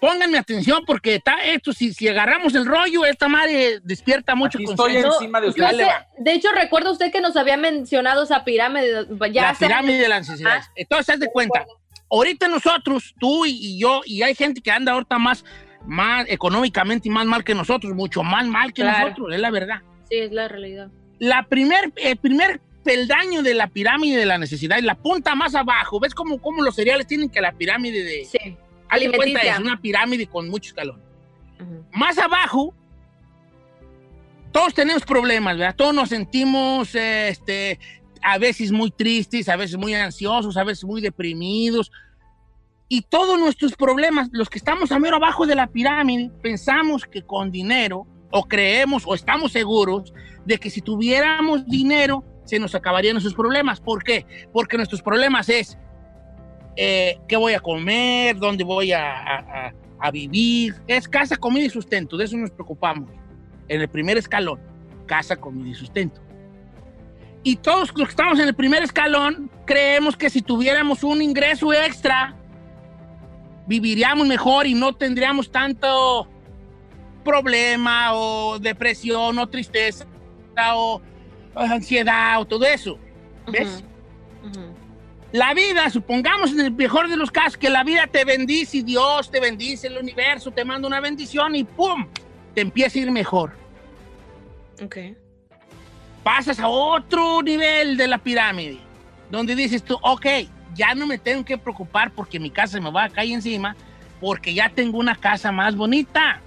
Pónganme 0.01 0.37
atención 0.39 0.85
porque 0.87 1.15
está 1.17 1.37
esto, 1.45 1.73
si, 1.73 1.93
si 1.95 2.07
agarramos 2.07 2.55
el 2.55 2.67
rollo, 2.67 3.07
esta 3.07 3.29
madre 3.29 3.81
despierta 3.83 4.35
mucho 4.35 4.59
Aquí 4.59 4.67
estoy 4.69 4.97
encima 4.97 5.41
de 5.41 5.49
usted. 5.49 5.71
Sé- 5.71 5.87
de 6.19 6.33
hecho, 6.33 6.49
recuerda 6.53 6.91
usted 6.91 7.11
que 7.11 7.21
nos 7.21 7.37
había 7.37 7.57
mencionado 7.57 8.25
esa 8.25 8.45
pirámide. 8.45 9.07
Ya 9.33 9.43
la 9.43 9.51
hace 9.51 9.67
pirámide 9.67 9.99
de 9.99 10.09
las 10.09 10.29
necesidades. 10.29 10.65
Ah. 10.69 10.73
Entonces, 10.77 11.15
haz 11.15 11.21
de 11.21 11.29
cuenta, 11.33 11.65
ahorita 12.11 12.47
nosotros, 12.49 13.15
tú 13.19 13.47
y, 13.47 13.53
y 13.53 13.81
yo, 13.81 14.03
y 14.05 14.23
hay 14.23 14.35
gente 14.35 14.61
que 14.61 14.71
anda 14.71 14.93
ahorita 14.93 15.19
más, 15.19 15.45
más 15.87 16.27
económicamente 16.29 17.09
y 17.09 17.11
más 17.13 17.25
mal 17.25 17.43
que 17.43 17.55
nosotros, 17.55 17.95
mucho 17.95 18.23
más 18.23 18.47
mal 18.47 18.73
que 18.75 18.83
Claro. 18.83 19.07
nosotros, 19.09 19.33
es 19.35 19.41
la 19.41 19.51
verdad. 19.51 19.83
Sí, 20.11 20.17
es 20.19 20.31
la 20.33 20.47
realidad. 20.49 20.89
La 21.19 21.45
primer, 21.45 21.93
el 21.97 22.17
primer 22.19 22.61
peldaño 22.85 23.43
de 23.43 23.55
la 23.55 23.67
pirámide 23.69 24.19
de 24.19 24.27
la 24.27 24.37
necesidad, 24.39 24.79
la 24.81 24.95
punta 24.95 25.35
más 25.35 25.55
abajo, 25.55 25.99
¿ves 25.99 26.15
cómo, 26.15 26.41
cómo 26.41 26.63
los 26.63 26.77
cereales 26.77 27.07
tienen 27.07 27.31
que 27.31 27.41
la 27.41 27.53
pirámide 27.53 28.05
de... 28.05 28.25
Sí. 28.27 28.57
Haz 28.89 29.01
cuenta, 29.15 29.41
es 29.41 29.59
una 29.59 29.81
pirámide 29.81 30.27
con 30.27 30.49
muchos 30.49 30.69
escalones. 30.69 31.05
Más 31.93 32.19
abajo, 32.19 32.75
todos 34.53 34.75
tenemos 34.75 35.05
problemas, 35.05 35.57
¿verdad? 35.57 35.77
Todos 35.77 35.95
nos 35.95 36.09
sentimos, 36.09 36.95
este, 36.95 37.79
a 38.23 38.39
veces 38.39 38.73
muy 38.73 38.91
tristes, 38.91 39.49
a 39.49 39.57
veces 39.57 39.77
muy 39.77 39.95
ansiosos, 39.95 40.57
a 40.57 40.65
veces 40.65 40.85
muy 40.85 41.01
deprimidos. 41.01 41.93
Y 42.89 43.03
todos 43.03 43.39
nuestros 43.39 43.75
problemas, 43.75 44.29
los 44.33 44.49
que 44.49 44.59
estamos 44.59 44.93
a 44.93 44.99
mero 44.99 45.17
abajo 45.17 45.47
de 45.47 45.57
la 45.57 45.67
pirámide, 45.67 46.31
pensamos 46.43 47.05
que 47.05 47.23
con 47.23 47.51
dinero, 47.51 48.07
o 48.31 48.47
creemos, 48.47 49.05
o 49.07 49.15
estamos 49.15 49.53
seguros 49.53 50.13
de 50.45 50.59
que 50.59 50.71
si 50.71 50.81
tuviéramos 50.81 51.67
dinero, 51.67 52.25
se 52.45 52.59
nos 52.59 52.75
acabarían 52.75 53.17
esos 53.17 53.35
problemas. 53.35 53.81
¿Por 53.81 54.05
qué? 54.05 54.27
Porque 54.53 54.77
nuestros 54.77 55.03
problemas 55.03 55.49
es 55.49 55.77
eh, 56.77 57.19
qué 57.29 57.37
voy 57.37 57.55
a 57.55 57.61
comer, 57.61 58.37
dónde 58.37 58.63
voy 58.65 58.93
a, 58.93 59.03
a- 59.19 59.73
a- 60.01 60.11
vivir. 60.11 60.75
Es 60.87 61.09
casa, 61.09 61.37
comida 61.37 61.65
y 61.65 61.71
sustento. 61.71 62.17
De 62.17 62.25
eso 62.27 62.37
nos 62.37 62.51
preocupamos. 62.51 63.11
En 63.69 63.81
el 63.81 63.89
primer 63.89 64.17
escalón, 64.19 64.61
casa, 65.07 65.37
comida 65.37 65.69
y 65.71 65.75
sustento. 65.75 66.21
Y 67.43 67.57
todos 67.57 67.81
los 67.81 67.93
que 67.93 68.03
estamos 68.03 68.39
en 68.39 68.47
el 68.49 68.55
primer 68.55 68.83
escalón 68.83 69.51
creemos 69.65 70.17
que 70.17 70.31
si 70.31 70.43
tuviéramos 70.43 71.03
un 71.03 71.23
ingreso 71.23 71.73
extra, 71.73 72.37
viviríamos 73.67 74.27
mejor 74.29 74.67
y 74.67 74.75
no 74.75 74.93
tendríamos 74.95 75.51
tanto 75.51 76.29
problema 77.25 78.15
o 78.15 78.59
depresión 78.61 79.39
o 79.39 79.49
tristeza 79.49 80.07
o, 80.75 81.01
ansiedad 81.55 82.41
o 82.41 82.45
todo 82.45 82.65
eso. 82.65 82.99
¿Ves? 83.51 83.83
Ujú. 84.45 84.49
Ujú. 84.61 84.75
La 85.37 85.53
vida, 85.53 85.91
supongamos 85.91 86.53
en 86.53 86.61
el 86.61 86.73
mejor 86.73 87.11
de 87.11 87.17
los 87.19 87.31
casos 87.31 87.59
que 87.59 87.69
la 87.69 87.85
vida 87.85 88.07
te 88.07 88.25
bendice 88.25 88.79
y 88.79 88.83
Dios 88.83 89.31
te 89.31 89.39
bendice, 89.39 89.89
el 89.89 89.99
universo 89.99 90.51
te 90.51 90.65
manda 90.65 90.89
una 90.89 90.99
bendición 90.99 91.55
y 91.55 91.63
¡pum! 91.63 92.07
Te 92.55 92.63
empieza 92.63 92.99
a 92.99 93.03
ir 93.03 93.11
mejor. 93.11 93.53
Ok. 94.83 94.97
Pasas 96.23 96.59
a 96.59 96.69
otro 96.69 97.43
nivel 97.43 97.99
de 97.99 98.09
la 98.09 98.17
pirámide, 98.17 98.79
donde 99.31 99.55
dices 99.55 99.83
tú, 99.83 99.99
ok, 100.01 100.25
ya 100.75 100.95
no 100.95 101.07
me 101.07 101.19
tengo 101.19 101.45
que 101.45 101.59
preocupar 101.59 102.13
porque 102.13 102.41
mi 102.41 102.49
casa 102.49 102.81
me 102.81 102.91
va 102.91 103.05
a 103.05 103.11
caer 103.11 103.33
encima, 103.33 103.77
porque 104.23 104.55
ya 104.55 104.71
tengo 104.71 104.97
una 104.97 105.17
casa 105.17 105.53
más 105.53 105.77
bonita. 105.77 106.41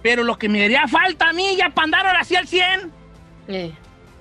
Pero 0.00 0.24
lo 0.24 0.38
que 0.38 0.48
me 0.48 0.64
haría 0.64 0.88
falta 0.88 1.28
a 1.28 1.34
mí 1.34 1.56
ya 1.58 1.68
para 1.68 1.84
andar 1.84 2.06
ahora 2.06 2.24
sí 2.24 2.36
al 2.36 2.48
100 2.48 2.90
Eh. 3.48 3.74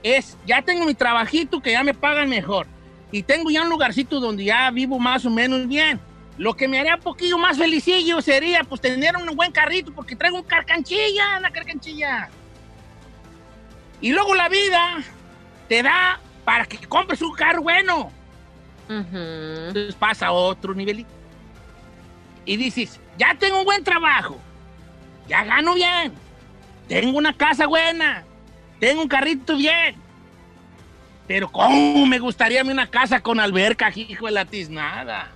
Es, 0.04 0.38
ya 0.46 0.62
tengo 0.62 0.86
mi 0.86 0.94
trabajito 0.94 1.62
que 1.62 1.72
ya 1.72 1.84
me 1.84 1.94
pagan 1.94 2.30
mejor. 2.30 2.68
Y 3.12 3.24
tengo 3.24 3.50
ya 3.50 3.64
un 3.64 3.70
lugarcito 3.70 4.20
donde 4.20 4.44
ya 4.44 4.70
vivo 4.72 5.00
más 5.00 5.26
o 5.26 5.30
menos 5.30 5.68
bien. 5.68 6.00
Lo 6.38 6.56
que 6.56 6.68
me 6.68 6.80
haría 6.80 6.96
un 6.96 7.02
poquillo 7.02 7.38
más 7.38 7.58
felicillo 7.58 8.22
sería 8.22 8.64
pues 8.64 8.82
tener 8.82 9.16
un 9.16 9.36
buen 9.36 9.52
carrito 9.52 9.94
porque 9.94 10.16
traigo 10.16 10.38
un 10.38 10.44
carcanchilla, 10.44 11.38
una 11.40 11.52
carcanchilla. 11.52 12.30
Y 14.02 14.12
luego 14.12 14.36
la 14.36 14.50
vida 14.50 15.04
te 15.70 15.84
da 15.84 16.20
para 16.44 16.66
que 16.66 16.78
compres 16.88 17.22
un 17.22 17.34
carro 17.34 17.62
bueno. 17.62 18.12
Ujú. 18.90 19.18
Entonces 19.68 19.96
pasa 19.96 20.28
a 20.28 20.32
otro 20.32 20.74
nivelito. 20.74 21.10
Y 22.46 22.58
dices, 22.58 23.00
ya 23.18 23.36
tengo 23.36 23.60
un 23.60 23.66
buen 23.66 23.84
trabajo, 23.84 24.38
ya 25.30 25.46
gano 25.46 25.76
bien, 25.76 26.14
tengo 26.88 27.18
una 27.18 27.32
casa 27.32 27.68
buena, 27.68 28.26
tengo 28.88 29.02
un 29.02 29.08
carrito 29.08 29.56
bien. 29.56 29.96
Pero 31.26 31.50
¿cómo 31.50 32.06
me 32.06 32.20
gustaría 32.20 32.60
a 32.60 32.64
mí 32.66 32.72
una 32.72 32.88
casa 32.90 33.22
con 33.22 33.40
alberca, 33.40 33.90
hijo 33.96 34.26
de 34.26 34.34
la 34.34 34.44
tiznada? 34.44 35.32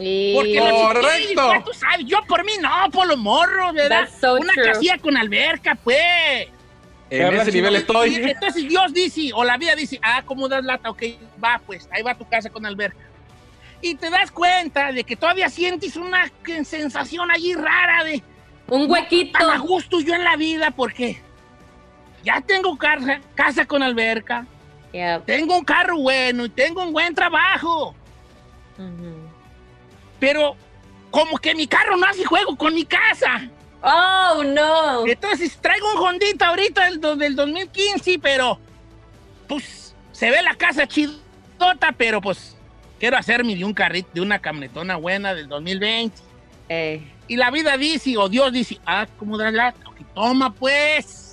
Y- 0.00 0.34
Porque 0.34 0.54
los 0.58 0.70
Correcto. 0.72 1.10
chiquillos, 1.18 1.46
pues, 1.52 1.64
tú 1.64 1.72
sabes, 1.74 2.06
yo 2.06 2.18
por 2.26 2.44
mí 2.46 2.52
no, 2.62 2.90
por 2.90 3.06
los 3.06 3.18
morros, 3.18 3.74
¿verdad? 3.74 4.08
So 4.18 4.36
una 4.36 4.54
true. 4.54 4.64
casilla 4.72 4.96
con 4.98 5.18
alberca, 5.18 5.74
pues. 5.74 6.48
¿Qué 7.10 7.20
En 7.26 7.34
ese 7.34 7.52
nivel 7.52 7.76
estoy. 7.76 8.14
Entonces 8.14 8.66
Dios 8.68 8.92
dice, 8.94 9.32
o 9.34 9.44
la 9.44 9.58
vida 9.58 9.74
dice, 9.74 9.98
ah, 10.02 10.22
¿cómo 10.24 10.48
das 10.48 10.64
lata? 10.64 10.88
Ok, 10.88 11.02
va, 11.44 11.60
pues, 11.66 11.88
ahí 11.92 12.02
va 12.02 12.14
tu 12.14 12.26
casa 12.26 12.48
con 12.48 12.64
alberca. 12.64 12.96
Y 13.82 13.96
te 13.96 14.08
das 14.08 14.30
cuenta 14.30 14.92
de 14.92 15.04
que 15.04 15.14
todavía 15.14 15.50
sientes 15.50 15.96
una 15.96 16.30
sensación 16.64 17.30
allí 17.30 17.54
rara 17.54 18.02
de, 18.04 18.22
Un 18.68 18.90
huequito. 18.90 19.38
tan 19.38 19.50
a 19.50 19.58
gusto 19.58 20.00
yo 20.00 20.14
en 20.14 20.24
la 20.24 20.36
vida, 20.36 20.70
porque 20.70 21.20
ya 22.24 22.40
tengo 22.40 22.76
casa, 22.76 23.20
casa 23.34 23.64
con 23.66 23.82
alberca, 23.82 24.46
Yep. 24.92 25.26
tengo 25.26 25.56
un 25.58 25.64
carro 25.64 25.98
bueno 25.98 26.46
y 26.46 26.48
tengo 26.48 26.82
un 26.82 26.92
buen 26.92 27.14
trabajo, 27.14 27.94
Ujú. 28.78 29.28
pero 30.18 30.56
como 31.10 31.36
que 31.38 31.54
mi 31.54 31.66
carro 31.66 31.96
no 31.96 32.06
hace 32.06 32.24
juego 32.24 32.56
con 32.56 32.74
mi 32.74 32.84
casa. 32.84 33.48
Oh, 33.82 34.42
no. 34.44 35.06
Entonces 35.06 35.56
traigo 35.60 35.92
un 35.94 35.98
Hondita 35.98 36.48
ahorita 36.48 36.84
del, 36.90 37.00
del 37.18 37.36
2015, 37.36 38.18
pero 38.18 38.58
pues 39.46 39.94
se 40.12 40.30
ve 40.30 40.42
la 40.42 40.54
casa 40.54 40.86
chidota, 40.86 41.92
pero 41.96 42.20
pues 42.20 42.56
quiero 42.98 43.16
hacerme 43.16 43.54
de 43.56 43.64
un 43.64 43.72
carrito, 43.74 44.08
de 44.12 44.20
una 44.20 44.38
camionetona 44.38 44.96
buena 44.96 45.34
del 45.34 45.48
2020. 45.48 46.16
Eh. 46.70 47.02
Y 47.28 47.36
la 47.36 47.50
vida 47.50 47.76
dice, 47.76 48.16
o 48.16 48.28
Dios 48.28 48.52
dice, 48.52 48.78
ah, 48.84 49.06
¿cómo 49.18 49.38
da 49.38 49.50
la? 49.50 49.74
Ok, 49.86 49.96
toma 50.14 50.52
pues. 50.52 51.27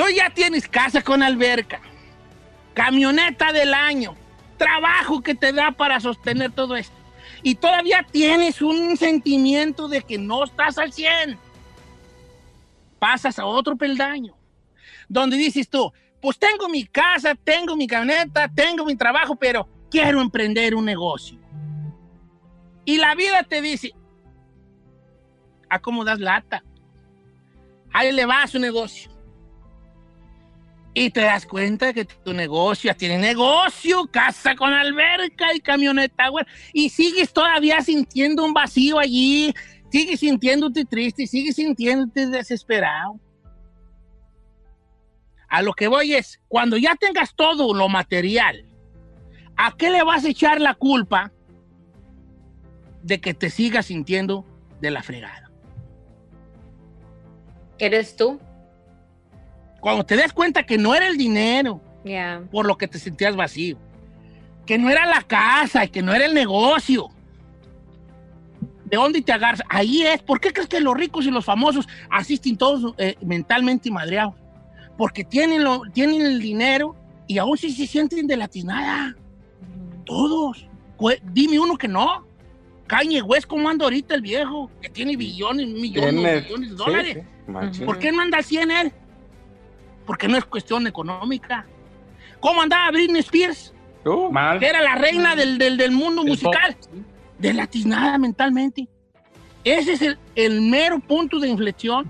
Tú 0.00 0.06
ya 0.16 0.30
tienes 0.30 0.66
casa 0.66 1.02
con 1.02 1.22
alberca, 1.22 1.78
camioneta 2.72 3.52
del 3.52 3.74
año, 3.74 4.16
trabajo 4.56 5.20
que 5.20 5.34
te 5.34 5.52
da 5.52 5.72
para 5.72 6.00
sostener 6.00 6.52
todo 6.52 6.74
esto. 6.74 6.96
Y 7.42 7.56
todavía 7.56 8.06
tienes 8.10 8.62
un 8.62 8.96
sentimiento 8.96 9.88
de 9.88 10.00
que 10.00 10.16
no 10.16 10.44
estás 10.44 10.78
al 10.78 10.90
100. 10.90 11.38
Pasas 12.98 13.38
a 13.38 13.44
otro 13.44 13.76
peldaño, 13.76 14.34
donde 15.06 15.36
dices 15.36 15.68
tú, 15.68 15.92
pues 16.22 16.38
tengo 16.38 16.70
mi 16.70 16.86
casa, 16.86 17.34
tengo 17.34 17.76
mi 17.76 17.86
camioneta, 17.86 18.48
tengo 18.48 18.86
mi 18.86 18.96
trabajo, 18.96 19.36
pero 19.36 19.68
quiero 19.90 20.22
emprender 20.22 20.74
un 20.74 20.86
negocio. 20.86 21.38
Y 22.86 22.96
la 22.96 23.14
vida 23.14 23.42
te 23.42 23.60
dice, 23.60 23.92
¿a 25.68 25.78
cómo 25.78 26.06
das 26.06 26.20
lata? 26.20 26.64
Ahí 27.92 28.10
le 28.12 28.24
va 28.24 28.44
a 28.44 28.46
su 28.46 28.58
negocio. 28.58 29.09
Y 30.92 31.10
te 31.10 31.20
das 31.20 31.46
cuenta 31.46 31.92
que 31.92 32.04
tu 32.04 32.32
negocio 32.32 32.94
tiene 32.96 33.16
negocio, 33.18 34.08
casa 34.10 34.56
con 34.56 34.72
alberca 34.72 35.54
y 35.54 35.60
camioneta, 35.60 36.28
güey. 36.28 36.44
Y 36.72 36.90
sigues 36.90 37.32
todavía 37.32 37.80
sintiendo 37.80 38.44
un 38.44 38.52
vacío 38.52 38.98
allí, 38.98 39.54
sigues 39.90 40.20
sintiéndote 40.20 40.84
triste, 40.84 41.26
sigues 41.26 41.56
sintiéndote 41.56 42.26
desesperado. 42.26 43.20
A 45.48 45.62
lo 45.62 45.72
que 45.74 45.88
voy 45.88 46.14
es, 46.14 46.40
cuando 46.48 46.76
ya 46.76 46.96
tengas 46.96 47.34
todo 47.36 47.72
lo 47.72 47.88
material, 47.88 48.64
¿a 49.56 49.76
qué 49.76 49.90
le 49.90 50.02
vas 50.02 50.24
a 50.24 50.28
echar 50.28 50.60
la 50.60 50.74
culpa 50.74 51.32
de 53.02 53.20
que 53.20 53.34
te 53.34 53.50
sigas 53.50 53.86
sintiendo 53.86 54.44
de 54.80 54.90
la 54.90 55.02
fregada? 55.02 55.50
¿Eres 57.78 58.14
tú? 58.16 58.40
Cuando 59.80 60.04
te 60.04 60.16
das 60.16 60.32
cuenta 60.32 60.64
que 60.64 60.78
no 60.78 60.94
era 60.94 61.06
el 61.08 61.16
dinero 61.16 61.80
Ya. 62.04 62.42
por 62.50 62.66
lo 62.66 62.76
que 62.76 62.86
te 62.88 62.98
sentías 62.98 63.34
vacío, 63.36 63.78
que 64.66 64.78
no 64.78 64.90
era 64.90 65.06
la 65.06 65.22
casa, 65.22 65.86
que 65.86 66.02
no 66.02 66.12
era 66.14 66.26
el 66.26 66.34
negocio. 66.34 67.08
¿De 68.84 68.96
dónde 68.96 69.22
te 69.22 69.32
agarras? 69.32 69.62
Ahí 69.68 70.02
es. 70.02 70.20
¿Por 70.22 70.40
qué 70.40 70.52
crees 70.52 70.68
que 70.68 70.80
los 70.80 70.96
ricos 70.96 71.24
y 71.24 71.30
los 71.30 71.44
famosos 71.44 71.86
asisten 72.10 72.56
todos 72.56 72.94
eh, 72.98 73.14
mentalmente 73.22 73.90
madreados? 73.90 74.34
Porque 74.98 75.24
tienen, 75.24 75.62
lo, 75.62 75.82
tienen 75.92 76.22
el 76.22 76.40
dinero 76.40 76.96
y 77.28 77.38
aún 77.38 77.56
sí 77.56 77.70
se 77.72 77.86
sienten 77.86 78.26
de 78.26 78.36
latiznada. 78.36 79.16
Todos. 80.04 80.66
Dime 81.32 81.58
uno 81.60 81.76
que 81.78 81.88
no. 81.88 82.26
Kanye 82.88 83.22
West, 83.22 83.46
¿cómo 83.46 83.68
anda 83.68 83.84
ahorita 83.84 84.16
el 84.16 84.20
viejo? 84.22 84.68
Que 84.82 84.88
tiene 84.88 85.16
billones, 85.16 85.68
millones, 85.68 86.12
millones 86.12 86.48
de 86.48 86.66
sí, 86.68 86.74
dólares. 86.74 87.18
sí, 87.46 87.50
machín. 87.52 87.86
¿Por 87.86 87.98
qué 88.00 88.10
no 88.10 88.20
anda 88.20 88.38
así 88.38 88.58
en 88.58 88.72
él? 88.72 88.92
Porque 90.10 90.26
no 90.26 90.36
es 90.36 90.44
cuestión 90.44 90.88
económica. 90.88 91.64
¿Cómo 92.40 92.60
andaba 92.62 92.90
Britney 92.90 93.20
Spears? 93.20 93.72
Uh, 94.04 94.28
Mal. 94.32 94.58
Que 94.58 94.66
era 94.66 94.82
la 94.82 94.96
reina 94.96 95.36
del, 95.36 95.56
del- 95.56 95.76
del 95.76 95.92
mundo 95.92 96.22
Del 96.24 96.32
musical. 96.32 96.76
De 97.38 97.52
latiznada 97.54 98.18
mentalmente. 98.18 98.88
Ese 99.62 99.92
es 99.92 100.02
el, 100.02 100.18
el 100.34 100.62
mero 100.62 100.98
punto 100.98 101.38
de 101.38 101.46
inflexión 101.46 102.06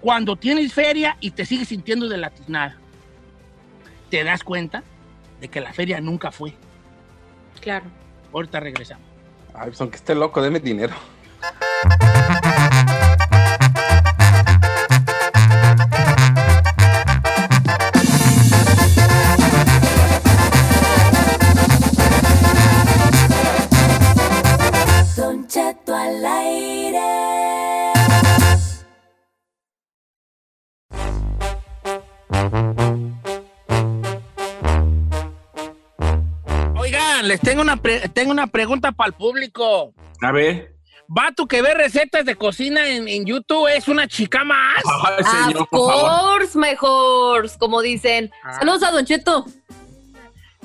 cuando 0.00 0.34
tienes 0.34 0.72
feria 0.74 1.16
y 1.20 1.30
te 1.30 1.44
sigues 1.46 1.68
sintiendo 1.68 2.08
de 2.08 2.16
latiznada. 2.16 2.76
Te 4.10 4.24
das 4.24 4.42
cuenta 4.42 4.82
de 5.40 5.46
que 5.46 5.60
la 5.60 5.72
feria 5.72 6.00
nunca 6.00 6.32
fue. 6.32 6.52
Claro. 7.60 7.84
Ahorita 8.32 8.58
regresamos. 8.58 9.06
Ay, 9.54 9.66
pues 9.68 9.80
aunque 9.80 9.94
esté 9.98 10.16
loco, 10.16 10.42
deme 10.42 10.58
dinero. 10.58 10.94
Les 37.32 37.40
tengo 37.40 37.62
una, 37.62 37.76
pre- 37.76 38.08
tengo 38.10 38.30
una 38.30 38.46
pregunta 38.46 38.92
para 38.92 39.08
el 39.08 39.14
público. 39.14 39.94
A 40.20 40.32
ver. 40.32 40.74
Vato 41.08 41.46
que 41.46 41.60
ve 41.62 41.74
recetas 41.74 42.24
de 42.24 42.36
cocina 42.36 42.88
en, 42.88 43.08
en 43.08 43.24
YouTube 43.26 43.66
es 43.74 43.88
una 43.88 44.06
chica 44.08 44.44
más. 44.44 44.82
Ay, 45.18 45.24
señor, 45.24 45.62
of 45.62 45.68
por 45.70 45.90
favor. 45.92 46.38
course, 46.38 46.58
mejor, 46.58 47.50
como 47.58 47.82
dicen. 47.82 48.30
Ah. 48.44 48.54
Saludos 48.58 48.82
a 48.82 48.90
Don 48.92 49.04
Cheto. 49.04 49.44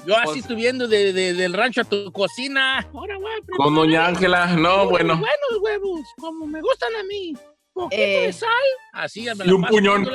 Yo 0.06 0.16
así 0.18 0.42
Pues- 0.42 0.56
viendo 0.56 0.88
de, 0.88 1.12
de- 1.12 1.34
del 1.34 1.54
rancho 1.54 1.82
a 1.82 1.84
tu 1.84 2.12
cocina. 2.14 2.80
Ahora 2.94 3.18
voy 3.18 3.32
a 3.32 3.36
preparar 3.46 3.58
Con 3.58 3.76
doña 3.76 4.08
Ángela. 4.08 4.48
No, 4.56 4.90
bueno. 4.90 5.18
Buenos 5.18 5.62
huevos, 5.62 6.02
como 6.18 6.46
me 6.46 6.62
gustan 6.62 6.96
a 6.96 7.04
mí. 7.04 7.34
Poquito 7.74 8.02
Eh. 8.02 8.28
de 8.28 8.34
sal. 8.34 8.50
Así 8.94 9.26
me 9.36 9.44
Y 9.44 9.48
la 9.48 9.56
un 9.56 9.62
paso 9.62 9.74
puñón. 9.74 10.08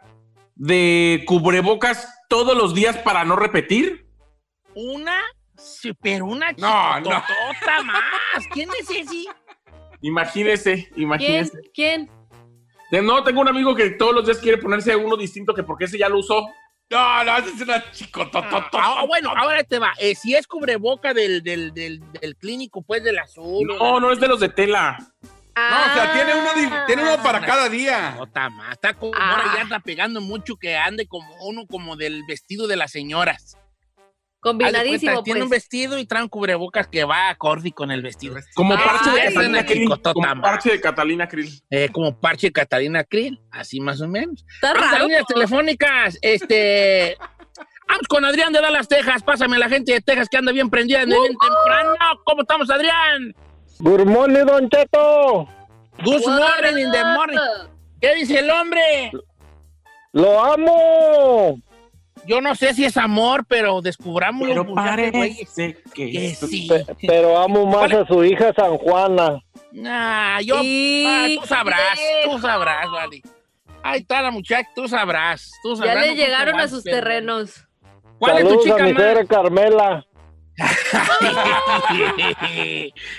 de 0.55 1.23
cubrebocas 1.25 2.07
todos 2.27 2.55
los 2.57 2.73
días 2.73 2.97
para 2.97 3.23
no 3.23 3.35
repetir. 3.35 4.05
Una, 4.75 5.21
sí, 5.57 5.93
pero 6.01 6.25
una 6.25 6.51
No, 6.53 6.99
no. 6.99 7.05
chicotota 7.05 7.83
más. 7.83 8.01
¿Quién 8.51 8.69
es 8.79 8.89
ese? 8.89 9.25
Imagínese, 10.03 10.89
¿Quién? 10.93 11.01
imagínese. 11.03 11.57
¿Quién? 11.73 12.09
De- 12.91 13.01
No, 13.01 13.23
tengo 13.23 13.41
un 13.41 13.47
amigo 13.47 13.73
que 13.73 13.89
todos 13.91 14.13
los 14.13 14.25
días 14.25 14.37
quiere 14.37 14.57
ponerse 14.59 14.95
uno 14.95 15.17
distinto 15.17 15.53
que 15.55 15.63
porque 15.63 15.85
ese 15.85 15.97
ya 15.97 16.09
lo 16.09 16.19
usó. 16.19 16.45
No, 16.91 17.23
no, 17.23 17.37
esa 17.37 17.47
es 17.49 17.61
una 17.61 17.91
chicototota. 17.91 18.69
Ah, 18.73 19.05
bueno, 19.07 19.31
ahora 19.35 19.63
te 19.63 19.79
va. 19.79 19.93
Eh, 19.97 20.13
si 20.13 20.35
es 20.35 20.45
cubreboca 20.45 21.13
del, 21.13 21.41
del, 21.41 21.73
del, 21.73 22.01
del 22.21 22.35
clínico, 22.35 22.83
pues 22.83 23.03
del 23.03 23.17
azul. 23.17 23.65
No, 23.65 23.99
no 23.99 24.11
es 24.11 24.19
de 24.19 24.27
los 24.27 24.39
de 24.39 24.49
tela. 24.49 24.97
No, 25.55 25.61
o 25.61 25.93
sea, 25.95 26.11
tiene 26.13 26.33
uno, 26.35 26.85
tiene 26.85 27.03
uno 27.03 27.23
para 27.23 27.37
Ah. 27.39 27.45
cada 27.45 27.69
día. 27.69 28.15
No, 28.17 28.25
está 28.25 28.49
más. 28.49 28.73
Está 28.73 28.93
como 28.93 29.13
Ah. 29.15 29.31
ahora 29.31 29.55
ya 29.55 29.61
anda 29.61 29.79
pegando 29.79 30.19
mucho 30.19 30.57
que 30.57 30.75
ande 30.75 31.07
como 31.07 31.33
uno 31.47 31.65
como 31.65 31.95
del 31.95 32.23
vestido 32.27 32.67
de 32.67 32.75
las 32.75 32.91
señoras. 32.91 33.57
Combinadísimo, 34.43 35.11
cuenta, 35.13 35.23
Tiene 35.23 35.41
un 35.43 35.49
pues. 35.49 35.61
vestido 35.61 35.97
y 35.97 36.05
trae 36.05 36.21
un 36.21 36.29
cubrebocas 36.29 36.87
que 36.87 37.05
va 37.05 37.29
acorde 37.29 37.71
con 37.71 37.91
el 37.91 38.01
vestido. 38.01 38.35
Como 38.53 38.73
Ay, 38.73 38.79
parche 38.83 39.09
de 39.11 39.21
Catalina 39.33 39.65
Krill. 39.65 39.89
Como 40.13 40.41
parche 40.41 40.71
de 40.71 40.81
Catalina 40.81 41.27
Krill. 41.27 41.49
Eh, 41.69 41.89
como 41.91 42.19
parche 42.19 42.47
de 42.47 42.51
Catalina 42.53 43.03
Krill, 43.05 43.41
así 43.51 43.79
más 43.79 44.01
o 44.01 44.07
menos. 44.07 44.45
Está 44.55 44.73
Vamos 44.73 44.87
a 44.87 44.91
raro. 44.91 45.05
líneas 45.05 45.25
telefónicas. 45.25 46.19
Este. 46.21 47.17
Vamos 47.87 48.07
con 48.07 48.25
Adrián 48.25 48.51
de 48.51 48.59
Dallas, 48.61 48.87
Texas. 48.87 49.23
Pásame 49.23 49.55
a 49.55 49.59
la 49.59 49.69
gente 49.69 49.93
de 49.93 50.01
Texas 50.01 50.27
que 50.29 50.37
anda 50.37 50.51
bien 50.51 50.69
prendida 50.69 50.99
desde 51.05 51.19
bien 51.19 51.35
temprano. 51.37 51.95
¿Cómo 52.25 52.41
estamos, 52.41 52.69
Adrián? 52.69 53.33
Good 53.79 54.05
morning, 54.05 54.45
Don 54.45 54.69
Cheto. 54.69 55.47
Good 56.03 56.25
morning 56.27 56.77
in 56.83 56.91
the 56.91 57.03
morning. 57.15 57.37
¿Qué 58.01 58.15
dice 58.15 58.39
el 58.39 58.49
hombre? 58.49 59.11
Lo 60.11 60.43
amo. 60.43 61.59
Yo 62.25 62.39
no 62.41 62.55
sé 62.55 62.73
si 62.73 62.85
es 62.85 62.95
amor, 62.97 63.45
pero 63.47 63.81
descubramos 63.81 64.47
Pero 64.47 64.63
los 64.63 64.73
parece 64.75 65.45
que 65.93 66.11
que 66.11 66.35
sí. 66.35 66.67
Pe- 66.69 66.85
pero 67.07 67.37
amo 67.37 67.65
más 67.65 67.89
¿Cuál 67.91 68.03
a 68.03 68.07
su 68.07 68.23
hija 68.23 68.53
San 68.55 68.77
Juana. 68.77 69.39
Nah, 69.71 70.39
yo. 70.41 70.55
Ah, 70.57 71.27
tú 71.39 71.45
sabrás, 71.47 71.99
tú 72.25 72.39
sabrás, 72.39 72.89
vale. 72.91 73.21
Ahí 73.81 73.99
está 73.99 74.21
la 74.21 74.31
muchacha, 74.31 74.69
tú 74.73 74.87
sabrás. 74.87 75.51
Tú 75.61 75.71
Ya 75.75 75.77
sabrás, 75.85 75.95
le 75.95 75.99
no 76.01 76.13
creo 76.13 76.15
que 76.15 76.21
llegaron 76.31 76.59
a 76.59 76.67
sus 76.67 76.83
pero- 76.83 76.97
terrenos. 76.97 77.67
¿Cuál 78.19 78.37
es 78.37 78.43
tu 78.43 78.49
Saludos 78.49 78.65
a 78.65 78.73
chica 78.75 78.83
mi 78.85 78.93
suegra 78.93 79.25
Carmela. 79.25 80.05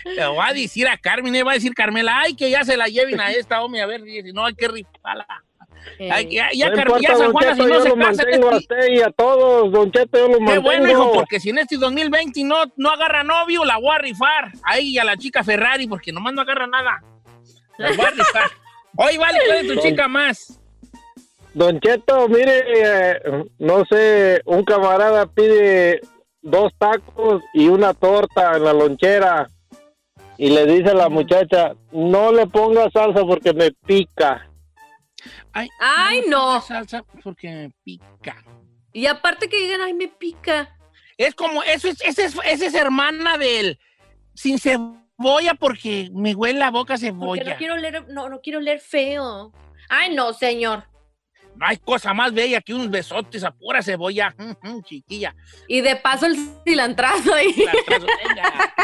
Le 0.04 0.26
voy 0.28 0.44
a 0.48 0.52
decir 0.52 0.86
a 0.88 0.96
Carmen, 0.96 1.32
le 1.32 1.42
voy 1.42 1.50
a 1.52 1.54
decir 1.54 1.74
Carmela, 1.74 2.20
ay, 2.20 2.34
que 2.36 2.50
ya 2.50 2.64
se 2.64 2.76
la 2.76 2.86
lleven 2.86 3.20
a 3.20 3.30
esta, 3.32 3.62
hombre, 3.62 3.82
a 3.82 3.86
ver, 3.86 4.02
dice, 4.02 4.32
no, 4.32 4.44
hay 4.46 4.54
que 4.54 4.68
rifarla. 4.68 5.26
Eh, 5.98 6.10
Ay, 6.10 6.28
ya, 6.30 6.48
ya, 6.52 6.68
no 6.70 6.76
Car- 6.76 6.86
importa, 6.86 7.02
ya 7.02 7.08
San 7.16 7.18
Don 7.26 7.32
Juana, 7.32 7.50
Cheto, 7.52 7.62
si 7.62 7.68
no 7.68 7.74
yo 7.76 7.82
se 7.82 7.88
lo 7.88 7.94
casa, 7.96 8.06
mantengo 8.24 8.50
a 8.50 8.56
usted 8.56 8.88
y 8.90 9.00
a 9.02 9.10
todos, 9.10 9.72
Don 9.72 9.92
Cheto, 9.92 10.18
yo 10.18 10.28
lo 10.28 10.34
Qué 10.34 10.40
mantengo. 10.40 10.62
bueno, 10.62 10.90
hijo, 10.90 11.12
porque 11.12 11.40
si 11.40 11.50
en 11.50 11.58
este 11.58 11.76
2020 11.76 12.44
no, 12.44 12.56
no 12.76 12.90
agarra 12.90 13.22
novio, 13.22 13.64
la 13.64 13.76
voy 13.78 13.94
a 13.94 13.98
rifar. 13.98 14.52
Ahí 14.64 14.90
y 14.90 14.98
a 14.98 15.04
la 15.04 15.16
chica 15.16 15.44
Ferrari, 15.44 15.86
porque 15.86 16.12
nomás 16.12 16.32
no 16.34 16.42
agarra 16.42 16.66
nada. 16.66 17.02
La 17.78 17.88
voy 17.92 18.04
a 18.06 18.10
rifar. 18.16 18.50
Oye, 18.96 19.18
vale, 19.18 19.38
¿cuál 19.46 19.58
es 19.66 19.74
tu 19.74 19.80
chica 19.80 20.08
más? 20.08 20.60
Don 21.52 21.78
Cheto, 21.80 22.28
mire, 22.28 22.64
eh, 22.76 23.20
no 23.60 23.84
sé, 23.88 24.40
un 24.44 24.64
camarada 24.64 25.26
pide 25.26 26.00
dos 26.42 26.72
tacos 26.78 27.42
y 27.52 27.68
una 27.68 27.94
torta 27.94 28.56
en 28.56 28.64
la 28.64 28.72
lonchera 28.72 29.48
y 30.36 30.50
le 30.50 30.66
dice 30.66 30.90
a 30.90 30.94
la 30.94 31.08
muchacha, 31.08 31.74
no 31.92 32.32
le 32.32 32.46
ponga 32.48 32.90
salsa 32.90 33.20
porque 33.24 33.52
me 33.52 33.70
pica. 33.86 34.48
Ay, 35.52 36.22
no. 36.28 36.60
salsa 36.60 37.02
porque 37.22 37.48
me 37.48 37.70
pica. 37.84 38.44
Y 38.92 39.06
aparte 39.06 39.48
que 39.48 39.60
digan, 39.60 39.80
ay, 39.80 39.94
me 39.94 40.08
pica. 40.08 40.76
Es 41.16 41.34
como, 41.34 41.62
eso 41.62 41.88
es, 41.88 42.00
esa 42.02 42.24
es, 42.24 42.36
esa 42.44 42.66
es 42.66 42.74
hermana 42.74 43.38
del 43.38 43.78
sin 44.34 44.58
cebolla 44.58 45.54
porque 45.58 46.08
me 46.12 46.34
huele 46.34 46.58
la 46.58 46.70
boca 46.70 46.94
a 46.94 46.96
Porque 46.96 47.06
cebolla. 47.06 47.44
no 47.52 47.56
quiero 47.56 47.76
leer, 47.76 48.06
no, 48.08 48.28
no 48.28 48.40
quiero 48.40 48.60
leer 48.60 48.80
feo. 48.80 49.52
Ay, 49.88 50.14
no, 50.14 50.32
señor. 50.32 50.84
No 51.56 51.66
hay 51.66 51.76
cosa 51.76 52.12
más 52.14 52.32
bella 52.32 52.60
que 52.60 52.74
unos 52.74 52.90
besotes 52.90 53.44
a 53.44 53.52
pura 53.52 53.80
cebolla. 53.80 54.34
Chiquilla. 54.84 55.36
Y 55.68 55.82
de 55.82 55.94
paso 55.96 56.26
el 56.26 56.36
cilantrazo 56.64 57.32
ahí. 57.32 57.54
Venga. 57.88 58.74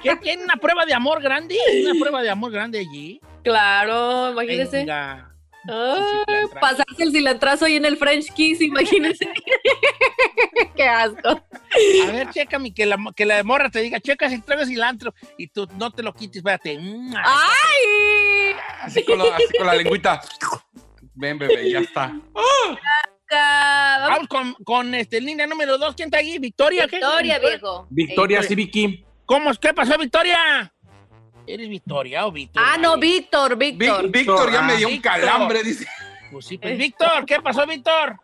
¿Qué 0.00 0.14
tiene 0.16 0.44
una 0.44 0.56
prueba 0.56 0.86
de 0.86 0.94
amor 0.94 1.20
grande? 1.20 1.56
Una 1.84 1.98
prueba 1.98 2.22
de 2.22 2.30
amor 2.30 2.52
grande 2.52 2.78
allí. 2.78 3.20
Claro, 3.42 4.30
imagínese. 4.30 4.78
Venga. 4.78 5.29
Cilantrazo. 5.62 6.60
pasarse 6.60 7.02
el 7.02 7.12
cilantrazo 7.12 7.64
ahí 7.66 7.76
en 7.76 7.84
el 7.84 7.96
French 7.96 8.32
Kiss, 8.32 8.60
imagínese. 8.60 9.28
Qué 10.76 10.82
asco. 10.84 11.28
A 11.28 12.10
ver, 12.12 12.30
chécame, 12.30 12.72
que 12.72 12.86
la, 12.86 12.96
que 13.14 13.26
la 13.26 13.42
morra 13.44 13.70
te 13.70 13.80
diga, 13.80 14.00
checa 14.00 14.28
si 14.30 14.40
trae 14.40 14.64
cilantro 14.66 15.14
y 15.36 15.48
tú 15.48 15.68
no 15.76 15.90
te 15.90 16.02
lo 16.02 16.14
quites, 16.14 16.38
espérate. 16.38 16.78
Mm, 16.78 17.14
ay, 17.16 17.24
¡Ay! 17.26 18.56
Así 18.82 19.04
con, 19.04 19.18
lo- 19.18 19.32
así 19.32 19.44
con 19.56 19.66
la 19.66 19.74
lengüita. 19.74 20.20
Ven, 21.14 21.38
bebé, 21.38 21.70
ya 21.70 21.80
está. 21.80 22.14
Vamos 23.30 24.28
con, 24.28 24.54
con 24.64 24.94
este, 24.94 25.20
línea 25.20 25.46
número 25.46 25.78
dos. 25.78 25.94
¿Quién 25.94 26.06
está 26.06 26.18
ahí? 26.18 26.38
¿Victoria? 26.38 26.86
¿Qué? 26.88 26.96
Victoria, 26.96 27.38
viejo. 27.38 27.86
Victoria 27.90 28.40
Ey, 28.40 28.46
Civiki. 28.46 29.04
¿Cómo? 29.26 29.52
¿Qué 29.54 29.72
pasó, 29.72 29.96
Victoria? 29.98 30.72
¿Eres 31.52 31.68
Victoria 31.68 32.26
o 32.26 32.32
Víctor? 32.32 32.62
Ah, 32.64 32.76
no, 32.78 32.90
Vale. 32.90 33.00
Víctor, 33.00 33.56
Vi- 33.56 33.72
Víctor. 33.72 34.08
Víctor 34.10 34.52
ya 34.52 34.62
me 34.62 34.76
dio 34.76 34.86
un 34.88 34.94
Víctor. 34.94 35.12
calambre, 35.12 35.62
dice. 35.62 35.86
Pues 36.30 36.46
sí, 36.46 36.58
pues, 36.58 36.78
Víctor, 36.78 37.24
¿qué 37.26 37.40
pasó, 37.42 37.66
Víctor? 37.66 38.16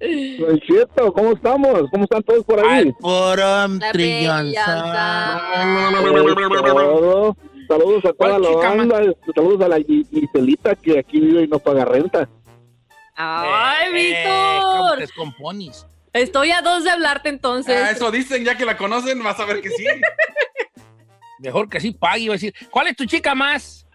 Don 0.00 0.58
Cheto, 0.60 1.12
¿cómo 1.12 1.32
estamos? 1.32 1.88
¿Cómo 1.90 2.04
están 2.04 2.22
todos 2.22 2.44
por 2.44 2.58
ahí? 2.58 2.92
Al 3.04 3.80
trillanza. 3.92 5.42
Todo. 6.64 7.36
Saludos 7.68 7.98
a 8.04 8.12
toda 8.12 8.14
¿Cuál 8.14 8.42
la 8.42 8.50
banda, 8.50 9.00
este, 9.02 9.32
saludos 9.34 9.60
a 9.64 9.68
la 9.68 9.78
Gi- 9.78 10.04
Giselita 10.10 10.74
que 10.74 10.98
aquí 10.98 11.20
vive 11.20 11.42
y 11.44 11.46
no 11.46 11.58
paga 11.58 11.84
renta. 11.84 12.28
Ay, 13.14 13.88
Eh, 13.94 14.24
¿Cómo 14.26 14.72
Víctor. 14.82 14.94
te 14.96 15.00
descompones? 15.02 15.86
Estoy 16.12 16.50
a 16.50 16.60
dos 16.62 16.84
de 16.84 16.90
hablarte 16.90 17.28
entonces. 17.28 17.80
Ah, 17.80 17.90
eso 17.92 18.10
dicen, 18.10 18.44
ya 18.44 18.56
que 18.56 18.64
la 18.66 18.76
conocen, 18.76 19.22
vas 19.22 19.38
a 19.38 19.44
ver 19.46 19.60
que 19.60 19.70
sí. 19.70 19.84
Mejor 21.42 21.68
que 21.68 21.80
sí 21.80 21.90
pague, 21.92 22.20
iba 22.24 22.34
a 22.34 22.36
decir. 22.36 22.54
¿Cuál 22.70 22.86
es 22.88 22.96
tu 22.96 23.04
chica 23.04 23.34
más? 23.34 23.86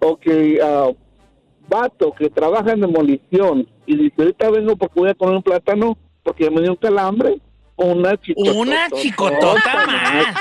Ok, 0.00 0.26
ah, 0.62 0.90
vato 1.68 2.12
que 2.12 2.28
trabaja 2.30 2.72
en 2.72 2.80
demolición 2.80 3.68
y 3.86 3.96
dice, 3.96 4.14
ahorita 4.18 4.50
vengo 4.50 4.76
porque 4.76 4.98
voy 5.00 5.10
a 5.10 5.14
comer 5.14 5.36
un 5.36 5.42
plátano 5.42 5.96
porque 6.22 6.50
me 6.50 6.60
dio 6.62 6.70
un 6.70 6.76
calambre. 6.76 7.38
Una 7.76 8.16
chicotota. 8.16 8.58
Una 8.58 8.90
chicotota 8.90 9.86
más. 9.86 10.36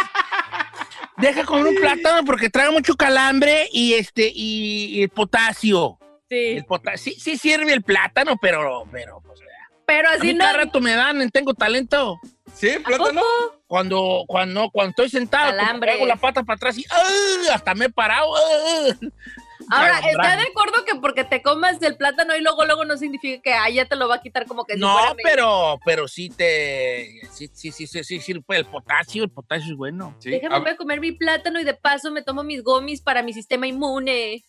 Deja 1.17 1.43
comer 1.45 1.67
un 1.67 1.75
plátano 1.75 2.25
porque 2.25 2.49
trae 2.49 2.71
mucho 2.71 2.95
calambre 2.95 3.67
y 3.71 3.93
este 3.93 4.31
y, 4.33 4.97
y 4.97 5.03
el 5.03 5.09
potasio. 5.09 5.97
sí. 6.29 6.35
El 6.57 6.65
pota- 6.65 6.97
sí, 6.97 7.11
sí 7.13 7.37
sirve 7.37 7.73
el 7.73 7.83
plátano, 7.83 8.37
pero, 8.41 8.85
pero, 8.91 9.21
pues, 9.25 9.39
Pero 9.85 10.09
a 10.09 10.13
así 10.13 10.27
mí 10.27 10.33
no. 10.33 10.39
cada 10.39 10.53
rato 10.53 10.79
me 10.81 10.93
dan, 10.95 11.29
tengo 11.29 11.53
talento. 11.53 12.19
¿Sí? 12.61 12.69
¿A 12.69 12.79
¿Plátano? 12.83 13.21
Cuando, 13.67 14.23
cuando, 14.27 14.69
cuando 14.71 14.89
estoy 14.91 15.09
sentado, 15.09 15.59
hago 15.59 16.05
la 16.05 16.15
pata 16.15 16.43
para 16.43 16.55
atrás 16.57 16.77
y 16.77 16.85
¡ah! 16.91 17.53
hasta 17.55 17.73
me 17.73 17.85
he 17.85 17.89
parado. 17.89 18.31
¡ah! 18.35 18.93
Ahora. 19.69 19.99
¿está 19.99 20.35
de 20.37 20.43
acuerdo 20.43 20.85
que 20.85 20.95
porque 20.95 21.23
te 21.23 21.41
comas 21.41 21.81
el 21.81 21.95
plátano 21.95 22.35
y 22.35 22.41
luego 22.41 22.65
luego 22.65 22.83
no 22.85 22.97
significa 22.97 23.41
que 23.41 23.53
ah, 23.53 23.69
ya 23.69 23.85
te 23.85 23.95
lo 23.95 24.07
va 24.09 24.15
a 24.15 24.21
quitar 24.21 24.45
como 24.45 24.65
que 24.65 24.73
si 24.73 24.79
No, 24.79 25.15
mi- 25.15 25.23
pero, 25.23 25.79
pero 25.85 26.07
sí 26.07 26.29
te, 26.29 27.21
sí, 27.31 27.49
sí, 27.53 27.71
sí, 27.71 27.87
sí, 27.87 28.03
sí, 28.03 28.19
sí, 28.19 28.39
pues, 28.41 28.59
el 28.59 28.65
potasio, 28.65 29.23
el 29.23 29.29
potasio 29.31 29.71
es 29.71 29.77
bueno. 29.77 30.15
Sí. 30.19 30.29
Déjame 30.31 30.55
Ah, 30.69 30.73
a 30.73 30.75
comer 30.75 30.99
mi 30.99 31.11
plátano 31.13 31.59
y 31.59 31.63
de 31.63 31.73
paso 31.75 32.11
me 32.11 32.21
tomo 32.23 32.43
mis 32.43 32.63
gomis 32.63 33.01
para 33.01 33.23
mi 33.23 33.33
sistema 33.33 33.65
inmune. 33.67 34.43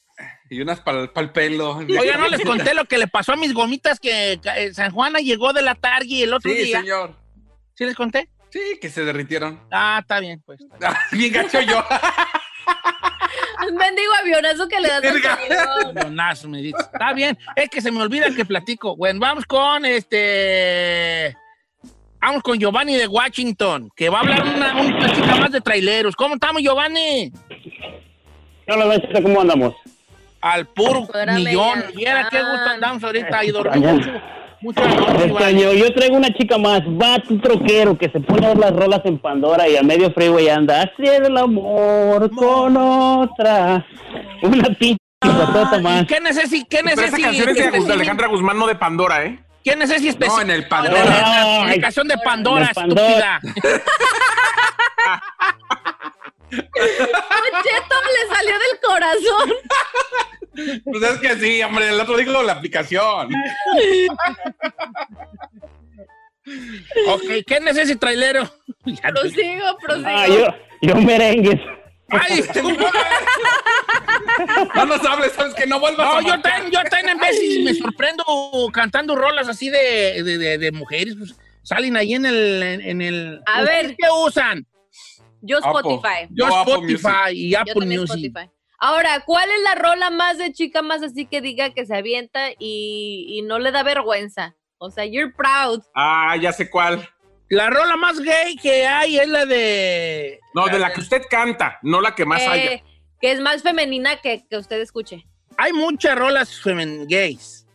y 0.50 0.60
unas 0.60 0.80
para 0.80 1.02
el 1.14 1.30
pelo. 1.32 1.76
Oiga, 1.76 2.16
no 2.18 2.28
les 2.28 2.42
conté 2.44 2.74
lo 2.74 2.84
que 2.86 2.98
le 2.98 3.06
pasó 3.06 3.32
a 3.32 3.36
mis 3.36 3.54
gomitas 3.54 4.00
que 4.00 4.40
eh, 4.42 4.74
San 4.74 4.92
Juana 4.92 5.20
llegó 5.20 5.52
de 5.52 5.62
la 5.62 5.74
tarde 5.74 6.22
el 6.24 6.34
otro 6.34 6.50
Sí, 6.50 6.56
día. 6.58 6.80
señor. 6.80 7.21
¿Sí 7.82 7.86
les 7.86 7.96
conté? 7.96 8.28
Sí, 8.50 8.60
que 8.80 8.88
se 8.88 9.04
derritieron. 9.04 9.58
Ah, 9.72 9.98
está 10.02 10.20
bien, 10.20 10.40
pues. 10.46 10.60
está 10.60 10.78
bien. 10.78 11.00
Bien 11.10 11.32
gacho 11.32 11.60
yo. 11.62 11.84
Un 13.68 13.74
mendigo 13.74 14.12
avionazo 14.20 14.68
que 14.68 14.78
le 14.78 14.86
das 14.88 15.02
al 15.02 16.48
me 16.48 16.58
dice. 16.58 16.76
Está 16.78 17.12
bien, 17.12 17.36
es 17.56 17.68
que 17.68 17.80
se 17.80 17.90
me 17.90 18.00
olvida 18.00 18.32
que 18.36 18.44
platico. 18.44 18.94
Bueno, 18.96 19.18
vamos 19.18 19.46
con 19.46 19.84
este. 19.84 21.36
Vamos 22.20 22.44
con 22.44 22.56
Giovanni 22.56 22.94
de 22.94 23.08
Washington, 23.08 23.90
que 23.96 24.08
va 24.08 24.18
a 24.18 24.20
hablar 24.20 24.44
una, 24.44 24.80
una 24.80 25.12
chica 25.12 25.36
más 25.36 25.50
de 25.50 25.60
traileros. 25.60 26.14
¿Cómo 26.14 26.34
estamos, 26.34 26.62
Giovanni? 26.62 27.32
Hola, 28.68 29.02
¿cómo 29.20 29.40
andamos? 29.40 29.74
Al 30.40 30.68
puro 30.68 31.08
millón. 31.34 31.84
Viera 31.96 32.28
qué 32.30 32.38
gusto 32.38 32.70
andamos 32.70 33.02
ahorita 33.02 33.44
y 33.44 33.50
dormimos 33.50 34.06
mucho. 34.62 34.80
Mucho 34.80 34.82
anoche, 34.82 35.12
Este 35.16 35.28
Giovanni. 35.28 35.62
año 35.64 35.72
yo 35.72 35.94
traigo 35.94 36.16
una 36.16 36.32
chica 36.34 36.58
más, 36.58 36.82
vato 36.86 37.38
troquero 37.42 37.96
que 37.98 38.08
se 38.10 38.20
pone 38.20 38.46
a 38.46 38.48
ver 38.50 38.58
las 38.58 38.72
rolas 38.74 39.00
en 39.04 39.18
Pandora 39.18 39.68
y 39.68 39.76
a 39.76 39.82
medio 39.82 40.12
freeway 40.12 40.48
anda 40.48 40.82
hacer 40.82 41.24
el 41.24 41.36
amor 41.36 42.30
con 42.34 42.76
otra. 42.76 43.84
Una 44.42 44.64
pinche 44.78 44.98
patota 45.20 45.78
más. 45.80 46.02
¿Y 46.02 46.06
¿Qué 46.06 46.20
necesita? 46.20 46.66
¿Qué 46.68 46.78
Pero 46.84 46.88
esa 46.90 47.00
necesita? 47.02 47.28
canción 47.28 47.48
es 47.48 47.56
de 47.56 47.86
de 47.88 47.92
Alejandra 47.92 48.26
Guzmán, 48.28 48.58
no 48.58 48.66
de 48.66 48.74
Pandora, 48.74 49.24
¿eh? 49.24 49.38
¿Quién 49.64 49.78
necesita 49.78 50.10
especial? 50.10 50.36
No, 50.36 50.42
en 50.42 50.50
el 50.50 50.62
En 50.64 50.68
Pandora. 50.68 51.04
la 51.04 51.42
Ay, 51.42 51.62
aplicación 51.68 52.08
de 52.08 52.18
Pandora, 52.18 52.66
de 52.68 52.74
Pandora. 52.74 53.40
estúpida. 53.42 53.72
Cheto 56.52 57.96
le 58.12 58.34
salió 58.34 58.54
del 58.58 58.80
corazón. 58.82 59.52
Pues 60.84 61.02
es 61.02 61.18
que 61.18 61.36
sí, 61.36 61.62
hombre, 61.62 61.88
el 61.88 61.98
otro 62.00 62.16
dijo 62.16 62.42
la 62.42 62.52
aplicación. 62.52 63.28
Ok, 67.08 67.22
¿qué 67.46 67.60
necesita 67.60 68.00
trailero? 68.00 68.42
Prosigo, 68.84 69.78
prosigo. 69.80 70.08
Ah, 70.08 70.26
yo, 70.28 70.46
yo 70.82 70.96
merengues. 70.96 71.60
Ay, 72.10 72.44
No 74.74 74.84
nos 74.86 75.04
hables, 75.06 75.32
sabes 75.32 75.54
que 75.54 75.66
no 75.66 75.80
vuelvas 75.80 76.06
no, 76.06 76.18
a 76.18 76.20
yo 76.36 76.42
también, 76.42 76.70
yo 76.70 76.82
también 76.90 77.08
en 77.10 77.18
veces 77.18 77.64
me 77.64 77.72
sorprendo 77.74 78.24
cantando 78.72 79.14
rolas 79.14 79.48
así 79.48 79.70
de, 79.70 80.22
de, 80.22 80.36
de- 80.38 80.58
de 80.58 80.72
mujeres, 80.72 81.14
pues 81.16 81.34
salen 81.62 81.96
ahí 81.96 82.12
en 82.14 82.26
el... 82.26 82.62
En, 82.62 82.80
en 82.82 83.00
el 83.02 83.40
A 83.46 83.62
¿Ustedes 83.62 83.82
ver. 83.86 83.96
¿Qué 83.96 84.08
usan? 84.26 84.66
Yo. 85.42 85.58
Spotify. 85.58 86.26
Yo 86.30 86.48
Yo 86.48 86.56
Apple 86.56 86.72
Spotify 86.74 87.30
y 87.32 87.50
Yo 87.52 87.58
Apple 87.60 87.74
también 87.74 88.00
Music. 88.00 88.16
Spotify. 88.26 88.50
Ahora, 88.78 89.20
¿cuál 89.24 89.48
es 89.50 89.62
la 89.62 89.74
rola 89.76 90.10
más 90.10 90.38
de 90.38 90.52
chica 90.52 90.82
más 90.82 91.02
así 91.02 91.26
que 91.26 91.40
diga 91.40 91.70
que 91.74 91.86
se 91.86 91.94
avienta 91.94 92.50
y, 92.58 93.26
y 93.28 93.42
no 93.42 93.58
le 93.60 93.70
da 93.70 93.82
vergüenza? 93.82 94.56
O 94.78 94.90
sea, 94.90 95.04
you're 95.04 95.32
proud. 95.32 95.82
Ah, 95.94 96.36
ya 96.36 96.52
sé 96.52 96.68
cuál. 96.68 97.08
La 97.48 97.70
rola 97.70 97.96
más 97.96 98.18
gay 98.20 98.56
que 98.56 98.86
hay 98.86 99.18
es 99.18 99.28
la 99.28 99.44
de... 99.46 100.40
No, 100.54 100.66
de 100.66 100.78
la 100.78 100.92
que 100.92 101.00
usted 101.00 101.22
canta, 101.30 101.78
no 101.82 102.00
la 102.00 102.14
que 102.14 102.24
más 102.24 102.40
Eh, 102.42 102.46
haya. 102.48 102.82
que 103.20 103.30
es 103.32 103.40
más 103.40 103.62
femenina 103.62 104.16
que, 104.16 104.44
que 104.48 104.56
usted 104.56 104.80
escuche. 104.80 105.26
Hay 105.58 105.72
muchas 105.72 106.18
rolas 106.18 106.60
femen 106.60 107.06
gays. 107.06 107.66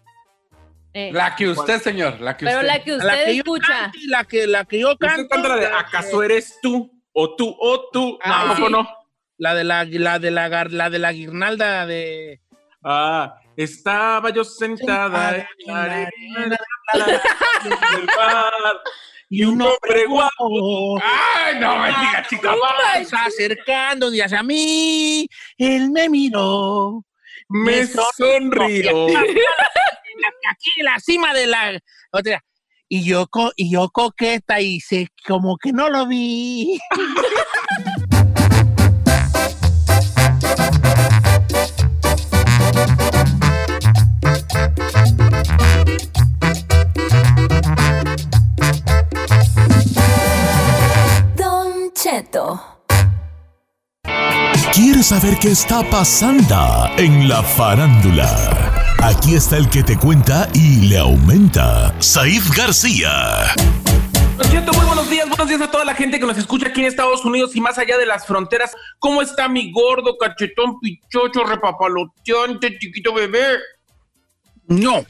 Eh, 0.93 1.12
La 1.13 1.36
que 1.36 1.47
usted, 1.47 1.80
señor, 1.80 2.19
la 2.19 2.36
que 2.36 2.45
pero 2.45 2.58
usted. 2.58 2.67
la 2.67 2.84
que 2.84 2.91
usted 2.93 3.06
la 3.06 3.23
que 3.25 3.36
yo 3.36 3.43
escucha. 3.43 3.67
cante 3.67 3.97
la 4.08 4.23
que, 4.23 4.47
la 4.47 4.65
que 4.65 4.80
yo 4.80 4.97
canto. 4.97 5.21
Usted 5.21 5.30
canta 5.30 5.47
la 5.49 5.56
de 5.58 5.67
¿Acaso 5.67 6.23
eres 6.23 6.58
tú? 6.62 6.91
O 7.19 7.36
tú, 7.36 7.56
o 7.60 7.89
tú. 7.91 8.19
Ah, 8.21 8.45
no, 8.49 8.56
sí. 8.56 8.62
¿cómo 8.62 8.84
no? 8.84 8.88
La 9.39 9.56
de 9.56 9.63
la, 9.63 9.86
la 9.86 10.19
de 10.19 10.30
la, 10.30 10.49
gar- 10.49 10.69
la 10.69 10.91
de 10.91 10.99
la 10.99 11.12
guirnalda 11.12 11.88
de... 11.88 12.41
Ah, 12.84 13.39
estaba 13.56 14.30
yo 14.30 14.43
sentada 14.43 15.36
en 15.36 15.47
la 15.65 15.84
arena 15.84 16.10
del 17.63 18.06
bar 18.15 18.51
y 19.30 19.43
un 19.45 19.60
hombre 19.62 20.06
guapo. 20.08 20.99
Ay, 21.03 21.56
no 21.60 21.75
me 21.80 21.88
diga, 21.88 22.25
chico. 22.30 22.49
Se 23.03 23.15
acercando 23.15 24.13
y 24.13 24.21
hacia 24.21 24.43
mí, 24.43 25.27
él 25.58 25.89
me 25.89 26.10
miró. 26.10 27.03
Me 27.49 27.86
sonrió. 27.88 29.08
Aquí 30.51 30.71
en 30.77 30.86
la 30.86 30.99
cima 30.99 31.34
de 31.34 31.47
la 31.47 31.80
otra. 32.12 32.43
Y 32.89 33.04
yo, 33.04 33.28
co- 33.28 33.52
y 33.56 33.69
yo 33.71 33.89
coqueta 33.89 34.62
y 34.62 34.80
se, 34.80 35.10
como 35.26 35.58
que 35.58 35.73
no 35.73 35.89
lo 35.89 36.08
vi. 36.08 36.80
Don 51.36 51.91
Cheto. 51.93 52.77
¿Quieres 54.78 55.08
saber 55.08 55.40
qué 55.42 55.48
está 55.48 55.82
pasando 55.90 56.88
en 57.00 57.28
la 57.28 57.42
farándula? 57.42 58.30
Aquí 59.02 59.34
está 59.34 59.58
el 59.58 59.68
que 59.72 59.82
te 59.82 59.98
cuenta 59.98 60.48
y 60.54 60.88
le 60.88 61.00
aumenta, 61.00 62.00
Saif 62.00 62.56
García. 62.56 63.56
Don 64.38 64.52
Cheto, 64.52 64.72
muy 64.74 64.86
buenos 64.86 65.10
días, 65.10 65.28
buenos 65.28 65.48
días 65.48 65.62
a 65.62 65.72
toda 65.72 65.84
la 65.84 65.96
gente 65.96 66.20
que 66.20 66.28
nos 66.28 66.38
escucha 66.38 66.68
aquí 66.68 66.82
en 66.82 66.86
Estados 66.86 67.26
Unidos 67.26 67.56
y 67.56 67.62
más 67.62 67.80
allá 67.80 67.98
de 67.98 68.06
las 68.06 68.28
fronteras. 68.28 68.76
¿Cómo 69.00 69.24
está 69.24 69.50
mi 69.50 69.72
gordo, 69.72 70.16
cachetón, 70.16 70.80
pichocho, 70.80 71.44
repapaloteante, 71.44 72.78
chiquito 72.78 73.16
bebé? 73.16 73.58
No. 74.68 75.04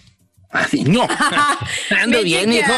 Así, 0.50 0.84
no. 0.84 1.08
Ando 2.02 2.24
bien, 2.24 2.52
hijo. 2.54 2.74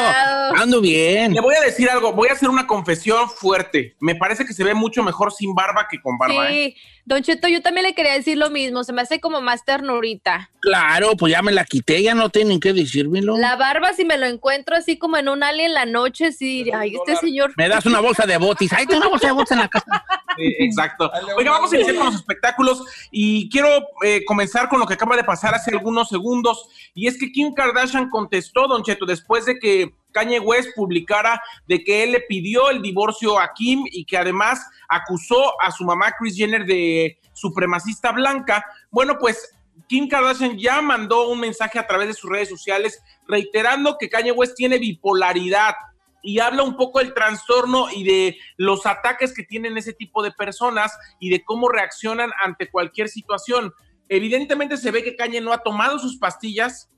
Ando 0.56 0.82
bien. 0.82 1.34
Le 1.34 1.42
voy 1.42 1.56
a 1.56 1.62
decir 1.62 1.90
algo, 1.90 2.14
voy 2.14 2.30
a 2.30 2.34
hacer 2.34 2.50
una 2.50 2.66
confesión 2.66 3.30
fuerte. 3.30 3.96
Me 4.00 4.16
parece 4.16 4.46
que 4.46 4.54
se 4.54 4.64
ve 4.64 4.74
mucho 4.74 5.04
mejor 5.04 5.32
sin 5.32 5.54
barba 5.54 5.88
que 5.90 6.02
con 6.02 6.18
barba, 6.18 6.50
¿eh? 6.50 6.74
Sí, 6.76 6.82
Don 7.10 7.24
Cheto, 7.24 7.48
yo 7.48 7.64
también 7.64 7.88
le 7.88 7.96
quería 7.96 8.14
decir 8.14 8.38
lo 8.38 8.52
mismo. 8.52 8.84
Se 8.84 8.94
me 8.94 9.02
hace 9.02 9.20
como 9.20 9.42
más 9.42 9.66
ternurita. 9.66 10.52
Claro, 10.60 11.14
pues 11.18 11.32
ya 11.32 11.42
me 11.42 11.52
la 11.52 11.66
quité, 11.66 12.04
ya 12.04 12.14
no 12.14 12.30
tienen 12.30 12.60
que 12.60 12.72
decírmelo. 12.72 13.36
La 13.36 13.56
barba, 13.56 13.94
si 13.94 14.06
me 14.06 14.16
lo 14.16 14.28
encuentro 14.28 14.76
así 14.76 14.98
como 15.00 15.18
en 15.18 15.28
un 15.28 15.42
alien 15.42 15.68
en 15.68 15.74
la 15.74 15.86
noche, 15.88 16.32
sí, 16.32 16.70
ay, 16.72 16.94
este 16.96 17.16
señor. 17.16 17.54
Me 17.58 17.68
das 17.68 17.88
una 17.88 18.00
bolsa 18.00 18.28
de 18.28 18.38
botis. 18.38 18.72
Ahí 18.74 18.86
tengo 18.86 19.02
una 19.02 19.10
bolsa 19.10 19.26
de 19.26 19.34
botis 19.34 19.52
en 19.54 19.58
la 19.58 19.68
casa. 19.68 20.06
Sí, 20.38 20.56
exacto. 20.60 21.12
Oiga, 21.36 21.50
vamos 21.50 21.74
a 21.74 21.76
iniciar 21.76 21.96
con 21.96 22.06
los 22.06 22.16
espectáculos 22.16 22.84
y 23.10 23.50
quiero 23.50 23.70
eh, 24.06 24.24
comenzar 24.26 24.70
con 24.70 24.80
lo 24.80 24.86
que 24.86 24.94
acaba 24.94 25.16
de 25.16 25.24
pasar 25.24 25.56
hace 25.56 25.72
algunos 25.72 26.10
segundos. 26.10 26.70
Y 26.94 27.08
es 27.08 27.18
que 27.18 27.32
Kim 27.32 27.56
Kardashian 27.60 28.10
contestó, 28.10 28.68
Don 28.68 28.84
Cheto, 28.84 29.06
después 29.06 29.46
de 29.46 29.60
que 29.60 29.94
Kanye 30.14 30.40
West 30.40 30.70
publicara 30.76 31.42
de 31.68 31.84
que 31.84 32.04
él 32.04 32.14
le 32.14 32.22
pidió 32.22 32.70
el 32.70 32.82
divorcio 32.82 33.38
a 33.38 33.52
Kim 33.54 33.84
y 33.92 34.06
que 34.06 34.18
además 34.18 34.66
acusó 34.88 35.62
a 35.62 35.70
su 35.72 35.84
mamá 35.84 36.14
Kris 36.18 36.38
Jenner 36.38 36.66
de 36.66 37.20
supremacista 37.34 38.14
blanca. 38.14 38.64
Bueno, 38.92 39.18
pues 39.20 39.52
Kim 39.90 40.08
Kardashian 40.08 40.58
ya 40.58 40.82
mandó 40.82 41.28
un 41.30 41.42
mensaje 41.42 41.80
a 41.80 41.86
través 41.86 42.08
de 42.08 42.14
sus 42.14 42.30
redes 42.30 42.48
sociales 42.48 43.02
reiterando 43.28 43.98
que 44.00 44.10
Kanye 44.10 44.32
West 44.32 44.56
tiene 44.56 44.78
bipolaridad 44.78 45.76
y 46.22 46.40
habla 46.40 46.64
un 46.64 46.78
poco 46.78 47.00
del 47.00 47.14
trastorno 47.14 47.88
y 47.92 48.06
de 48.06 48.38
los 48.56 48.86
ataques 48.86 49.34
que 49.34 49.44
tienen 49.44 49.78
ese 49.78 49.92
tipo 49.92 50.24
de 50.24 50.32
personas 50.32 50.98
y 51.20 51.30
de 51.30 51.44
cómo 51.44 51.68
reaccionan 51.68 52.32
ante 52.42 52.70
cualquier 52.70 53.10
situación. 53.10 53.74
Evidentemente 54.08 54.78
se 54.78 54.92
ve 54.92 55.04
que 55.04 55.18
Kanye 55.18 55.42
no 55.42 55.54
ha 55.54 55.60
tomado 55.60 56.00
sus 56.00 56.18
pastillas, 56.18 56.90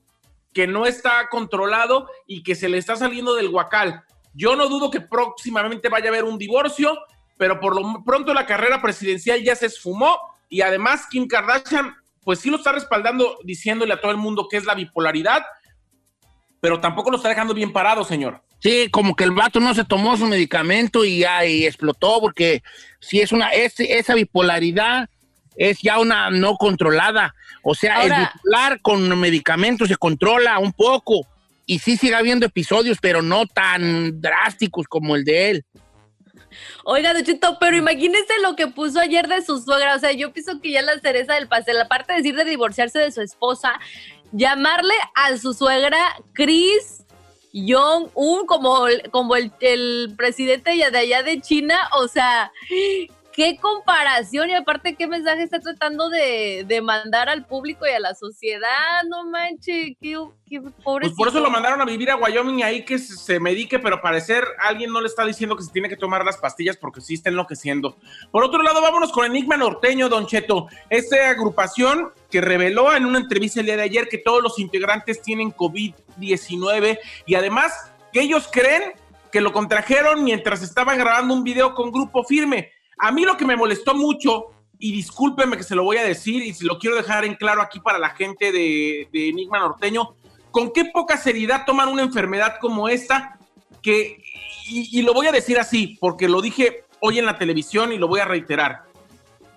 que 0.52 0.66
no 0.66 0.86
está 0.86 1.28
controlado 1.30 2.08
y 2.26 2.42
que 2.42 2.54
se 2.54 2.68
le 2.68 2.78
está 2.78 2.96
saliendo 2.96 3.34
del 3.34 3.50
guacal. 3.50 4.04
Yo 4.34 4.56
no 4.56 4.68
dudo 4.68 4.90
que 4.90 5.00
próximamente 5.00 5.88
vaya 5.88 6.06
a 6.06 6.08
haber 6.08 6.24
un 6.24 6.38
divorcio, 6.38 6.98
pero 7.36 7.60
por 7.60 7.74
lo 7.74 8.02
pronto 8.04 8.32
la 8.34 8.46
carrera 8.46 8.80
presidencial 8.80 9.42
ya 9.42 9.54
se 9.56 9.66
esfumó 9.66 10.18
y 10.48 10.60
además 10.60 11.06
Kim 11.10 11.26
Kardashian 11.26 11.94
pues 12.24 12.38
sí 12.38 12.50
lo 12.50 12.56
está 12.56 12.72
respaldando 12.72 13.38
diciéndole 13.44 13.94
a 13.94 14.00
todo 14.00 14.12
el 14.12 14.16
mundo 14.16 14.46
que 14.48 14.56
es 14.56 14.64
la 14.64 14.74
bipolaridad, 14.74 15.42
pero 16.60 16.80
tampoco 16.80 17.10
lo 17.10 17.16
está 17.16 17.28
dejando 17.28 17.54
bien 17.54 17.72
parado, 17.72 18.04
señor. 18.04 18.42
Sí, 18.60 18.88
como 18.92 19.16
que 19.16 19.24
el 19.24 19.32
vato 19.32 19.58
no 19.58 19.74
se 19.74 19.84
tomó 19.84 20.16
su 20.16 20.26
medicamento 20.26 21.04
y 21.04 21.18
ya 21.18 21.44
y 21.44 21.66
explotó, 21.66 22.20
porque 22.20 22.62
si 23.00 23.20
es 23.20 23.32
una, 23.32 23.48
es, 23.48 23.74
esa 23.80 24.14
bipolaridad 24.14 25.10
es 25.56 25.80
ya 25.82 25.98
una 25.98 26.30
no 26.30 26.56
controlada. 26.56 27.34
O 27.62 27.74
sea, 27.74 28.02
el 28.04 28.12
bipolar 28.12 28.80
con 28.80 29.18
medicamentos 29.20 29.88
se 29.88 29.96
controla 29.96 30.58
un 30.58 30.72
poco 30.72 31.26
y 31.66 31.78
sí 31.78 31.96
sigue 31.96 32.14
habiendo 32.16 32.46
episodios, 32.46 32.98
pero 33.00 33.22
no 33.22 33.46
tan 33.46 34.20
drásticos 34.20 34.86
como 34.88 35.14
el 35.16 35.24
de 35.24 35.50
él. 35.50 35.64
Oiga, 36.84 37.14
Don 37.14 37.22
Cheto, 37.24 37.56
pero 37.60 37.76
imagínese 37.76 38.34
lo 38.42 38.56
que 38.56 38.66
puso 38.66 38.98
ayer 39.00 39.28
de 39.28 39.42
su 39.42 39.60
suegra. 39.60 39.94
O 39.94 39.98
sea, 39.98 40.12
yo 40.12 40.32
pienso 40.32 40.60
que 40.60 40.72
ya 40.72 40.82
la 40.82 40.98
cereza 40.98 41.34
del 41.34 41.48
pastel, 41.48 41.80
aparte 41.80 42.12
de 42.12 42.18
decir 42.18 42.34
de 42.34 42.44
divorciarse 42.44 42.98
de 42.98 43.12
su 43.12 43.20
esposa, 43.22 43.78
llamarle 44.32 44.94
a 45.14 45.36
su 45.38 45.54
suegra 45.54 45.98
Chris 46.34 47.04
Jong-un 47.54 48.46
como, 48.46 48.86
el- 48.88 49.10
como 49.10 49.36
el, 49.36 49.52
el 49.60 50.14
presidente 50.16 50.72
de 50.72 50.98
allá 50.98 51.22
de 51.22 51.40
China. 51.40 51.78
O 51.94 52.08
sea, 52.08 52.50
qué 53.32 53.56
comparación 53.56 54.50
y 54.50 54.54
aparte 54.54 54.94
qué 54.94 55.06
mensaje 55.06 55.42
está 55.42 55.60
tratando 55.60 56.08
de, 56.08 56.64
de 56.66 56.80
mandar 56.80 57.28
al 57.28 57.46
público 57.46 57.86
y 57.86 57.90
a 57.90 58.00
la 58.00 58.14
sociedad. 58.14 59.02
No 59.08 59.24
manches, 59.24 59.96
qué, 60.00 60.16
qué 60.48 60.60
pobre. 60.82 61.06
Pues 61.06 61.16
por 61.16 61.28
eso 61.28 61.40
lo 61.40 61.50
mandaron 61.50 61.80
a 61.80 61.84
vivir 61.84 62.10
a 62.10 62.16
Wyoming 62.16 62.62
ahí 62.62 62.84
que 62.84 62.98
se 62.98 63.40
medique, 63.40 63.78
pero 63.78 64.00
parecer 64.00 64.44
alguien 64.58 64.92
no 64.92 65.00
le 65.00 65.06
está 65.06 65.24
diciendo 65.24 65.56
que 65.56 65.64
se 65.64 65.72
tiene 65.72 65.88
que 65.88 65.96
tomar 65.96 66.24
las 66.24 66.36
pastillas 66.36 66.76
porque 66.76 67.00
sí 67.00 67.14
está 67.14 67.30
enloqueciendo. 67.30 67.96
Por 68.30 68.44
otro 68.44 68.62
lado, 68.62 68.80
vámonos 68.80 69.12
con 69.12 69.24
Enigma 69.24 69.56
Norteño, 69.56 70.08
Don 70.08 70.26
Cheto. 70.26 70.68
Esta 70.90 71.30
agrupación 71.30 72.12
que 72.30 72.40
reveló 72.40 72.94
en 72.94 73.06
una 73.06 73.18
entrevista 73.18 73.60
el 73.60 73.66
día 73.66 73.76
de 73.76 73.82
ayer 73.82 74.08
que 74.08 74.18
todos 74.18 74.42
los 74.42 74.58
integrantes 74.58 75.22
tienen 75.22 75.52
COVID-19 75.52 76.98
y 77.26 77.34
además 77.34 77.92
que 78.12 78.20
ellos 78.20 78.48
creen 78.50 78.92
que 79.32 79.40
lo 79.40 79.52
contrajeron 79.52 80.22
mientras 80.22 80.62
estaban 80.62 80.98
grabando 80.98 81.34
un 81.34 81.42
video 81.42 81.74
con 81.74 81.90
Grupo 81.90 82.22
Firme. 82.22 82.70
A 82.98 83.10
mí 83.12 83.24
lo 83.24 83.36
que 83.36 83.44
me 83.44 83.56
molestó 83.56 83.94
mucho, 83.94 84.48
y 84.78 84.92
discúlpeme 84.92 85.56
que 85.56 85.62
se 85.62 85.76
lo 85.76 85.84
voy 85.84 85.98
a 85.98 86.04
decir 86.04 86.42
y 86.42 86.52
se 86.52 86.64
lo 86.64 86.78
quiero 86.78 86.96
dejar 86.96 87.24
en 87.24 87.36
claro 87.36 87.62
aquí 87.62 87.78
para 87.78 87.98
la 87.98 88.10
gente 88.10 88.50
de, 88.50 89.08
de 89.12 89.28
Enigma 89.28 89.60
Norteño, 89.60 90.16
con 90.50 90.72
qué 90.72 90.86
poca 90.86 91.16
seriedad 91.16 91.64
toman 91.64 91.88
una 91.88 92.02
enfermedad 92.02 92.56
como 92.60 92.88
esta, 92.88 93.38
que, 93.80 94.22
y 94.66 95.02
lo 95.02 95.14
voy 95.14 95.28
a 95.28 95.32
decir 95.32 95.58
así, 95.58 95.98
porque 96.00 96.28
lo 96.28 96.42
dije 96.42 96.84
hoy 96.98 97.18
en 97.18 97.26
la 97.26 97.38
televisión 97.38 97.92
y 97.92 97.98
lo 97.98 98.08
voy 98.08 98.20
a 98.20 98.24
reiterar. 98.24 98.84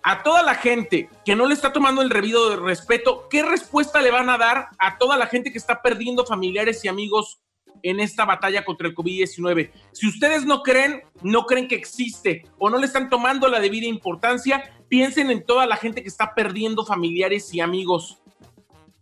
A 0.04 0.22
toda 0.22 0.44
la 0.44 0.56
gente 0.56 1.10
que 1.26 1.36
no 1.36 1.48
le 1.48 1.56
está 1.56 1.74
tomando 1.74 2.04
el 2.04 2.12
revido 2.12 2.50
de 2.50 2.58
respeto, 2.58 3.28
¿qué 3.30 3.42
respuesta 3.42 4.02
le 4.02 4.12
van 4.12 4.30
a 4.30 4.38
dar 4.38 4.68
a 4.78 4.98
toda 4.98 5.18
la 5.18 5.26
gente 5.26 5.52
que 5.52 5.58
está 5.58 5.82
perdiendo 5.82 6.26
familiares 6.26 6.86
y 6.86 6.88
amigos 6.88 7.40
en 7.84 8.00
esta 8.00 8.26
batalla 8.26 8.64
contra 8.66 8.88
el 8.88 8.96
COVID-19? 8.96 9.72
Si 9.92 10.08
ustedes 10.08 10.46
no 10.46 10.62
creen, 10.62 11.04
no 11.22 11.46
creen 11.46 11.68
que 11.68 11.76
existe 11.76 12.44
o 12.58 12.70
no 12.70 12.78
le 12.78 12.86
están 12.86 13.10
tomando 13.10 13.48
la 13.48 13.60
debida 13.60 13.88
importancia, 13.88 14.64
piensen 14.88 15.32
en 15.32 15.46
toda 15.46 15.66
la 15.66 15.76
gente 15.76 16.02
que 16.02 16.10
está 16.10 16.34
perdiendo 16.36 16.86
familiares 16.86 17.54
y 17.54 17.62
amigos. 17.62 18.20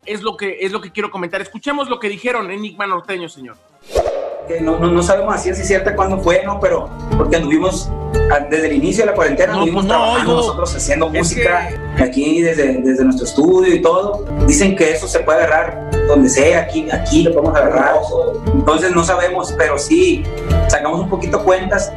Es 0.06 0.22
lo 0.22 0.36
que, 0.36 0.58
es 0.62 0.72
lo 0.72 0.82
que 0.82 0.92
quiero 0.92 1.12
comentar. 1.12 1.42
Escuchemos 1.42 1.90
lo 1.90 2.00
que 2.00 2.10
dijeron 2.10 2.52
Enigma 2.52 2.88
Norteño, 2.88 3.30
señor. 3.30 3.58
que 4.48 4.60
no, 4.60 4.78
no, 4.78 4.92
no 4.92 5.02
sabemos 5.02 5.34
a 5.34 5.38
ciencia 5.38 5.64
cierta 5.64 5.96
cuándo 5.96 6.20
fue, 6.20 6.44
¿no? 6.44 6.60
Pero 6.60 6.90
porque 7.18 7.38
anduvimos 7.38 7.90
desde 8.50 8.68
el 8.68 8.74
inicio 8.74 9.04
de 9.04 9.12
la 9.12 9.16
cuarentena, 9.16 9.54
No, 9.54 9.66
pues 9.72 9.86
no, 9.86 10.24
nosotros 10.24 10.76
haciendo 10.76 11.08
Es 11.08 11.14
música 11.14 11.70
aquí 11.98 12.42
desde, 12.42 12.82
desde 12.82 13.04
nuestro 13.04 13.26
estudio 13.26 13.74
y 13.74 13.82
todo. 13.82 14.26
Dicen 14.48 14.76
que 14.76 14.92
eso 14.92 15.08
se 15.08 15.20
puede 15.20 15.44
agarrar 15.44 15.90
donde 16.08 16.30
sea, 16.30 16.62
aquí, 16.62 16.88
aquí 16.92 17.24
lo 17.24 17.34
podemos 17.34 17.56
agarrar. 17.56 17.96
Entonces 18.54 18.92
no 18.92 19.04
sabemos, 19.04 19.54
pero 19.58 19.78
sí 19.78 20.24
sacamos 20.68 21.00
un 21.00 21.10
poquito 21.10 21.44
cuentas 21.44 21.92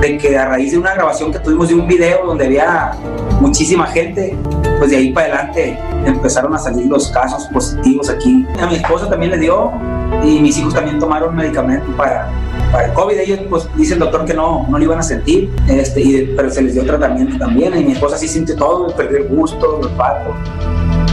de 0.00 0.18
que 0.18 0.36
a 0.36 0.46
raíz 0.46 0.72
de 0.72 0.78
una 0.78 0.94
grabación 0.94 1.32
que 1.32 1.38
tuvimos 1.38 1.68
de 1.68 1.74
un 1.74 1.86
video 1.86 2.26
donde 2.26 2.46
había 2.46 2.92
muchísima 3.40 3.86
gente, 3.86 4.36
pues 4.78 4.90
de 4.90 4.96
ahí 4.96 5.12
para 5.12 5.34
adelante 5.34 5.78
empezaron 6.04 6.54
a 6.54 6.58
salir 6.58 6.86
los 6.86 7.08
casos 7.08 7.46
positivos 7.46 8.10
aquí. 8.10 8.46
A 8.60 8.66
mi 8.66 8.76
esposa 8.76 9.08
también 9.08 9.32
le 9.32 9.38
dio 9.38 9.72
y 10.22 10.40
mis 10.40 10.56
hijos 10.58 10.74
también 10.74 10.98
tomaron 10.98 11.34
medicamento 11.34 11.86
para, 11.96 12.30
para 12.72 12.86
el 12.86 12.92
COVID. 12.94 13.18
Ellos, 13.18 13.40
pues, 13.50 13.68
dice 13.76 13.94
el 13.94 14.00
doctor 14.00 14.24
que 14.24 14.34
no, 14.34 14.66
no 14.68 14.78
lo 14.78 14.84
iban 14.84 14.98
a 14.98 15.02
sentir, 15.02 15.50
este, 15.68 16.00
y, 16.00 16.32
pero 16.36 16.50
se 16.50 16.62
les 16.62 16.74
dio 16.74 16.84
tratamiento 16.86 17.36
también. 17.38 17.76
Y 17.78 17.84
mi 17.84 17.92
esposa 17.92 18.16
sí 18.16 18.28
sintió 18.28 18.56
todo, 18.56 18.94
perdió 18.96 19.18
el 19.18 19.28
gusto, 19.28 19.78
el 19.80 19.86
olfato, 19.86 20.34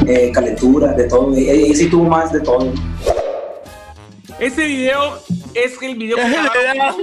eh, 0.07 0.31
calentura, 0.33 0.93
de 0.93 1.05
todo. 1.05 1.33
Ella, 1.35 1.53
ella 1.53 1.75
sí 1.75 1.89
tuvo 1.89 2.05
más 2.05 2.31
de 2.31 2.39
todo. 2.41 2.71
Ese 4.39 4.65
video 4.65 5.19
es 5.53 5.79
el 5.81 5.95
video 5.95 6.17
que 6.17 6.23
grabaron- 6.23 6.95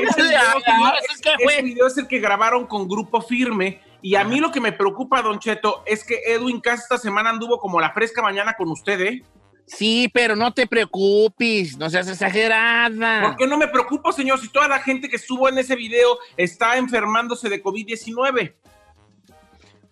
Ese 0.00 0.22
video, 0.22 0.40
señor, 0.64 0.92
es- 1.08 1.20
ese 1.52 1.62
video 1.62 1.86
es 1.86 1.98
el 1.98 2.06
que 2.08 2.18
grabaron 2.18 2.66
con 2.66 2.88
Grupo 2.88 3.20
Firme. 3.20 3.80
Y 4.02 4.16
a 4.16 4.24
mí 4.24 4.38
lo 4.40 4.50
que 4.50 4.60
me 4.60 4.72
preocupa, 4.72 5.22
Don 5.22 5.38
Cheto, 5.38 5.82
es 5.86 6.04
que 6.04 6.20
Edwin 6.26 6.60
Cass 6.60 6.82
esta 6.82 6.98
semana 6.98 7.30
anduvo 7.30 7.58
como 7.58 7.80
la 7.80 7.90
fresca 7.92 8.20
mañana 8.22 8.54
con 8.54 8.68
usted, 8.70 9.00
¿eh? 9.00 9.22
Sí, 9.66 10.10
pero 10.12 10.36
no 10.36 10.52
te 10.52 10.66
preocupes, 10.66 11.76
no 11.78 11.88
seas 11.88 12.08
exagerada. 12.08 13.22
¿Por 13.22 13.36
qué 13.36 13.46
no 13.46 13.56
me 13.56 13.68
preocupo, 13.68 14.12
señor, 14.12 14.38
si 14.40 14.48
toda 14.48 14.68
la 14.68 14.78
gente 14.80 15.08
que 15.08 15.16
estuvo 15.16 15.48
en 15.48 15.56
ese 15.58 15.74
video 15.74 16.18
está 16.36 16.76
enfermándose 16.76 17.48
de 17.48 17.62
COVID-19? 17.62 18.54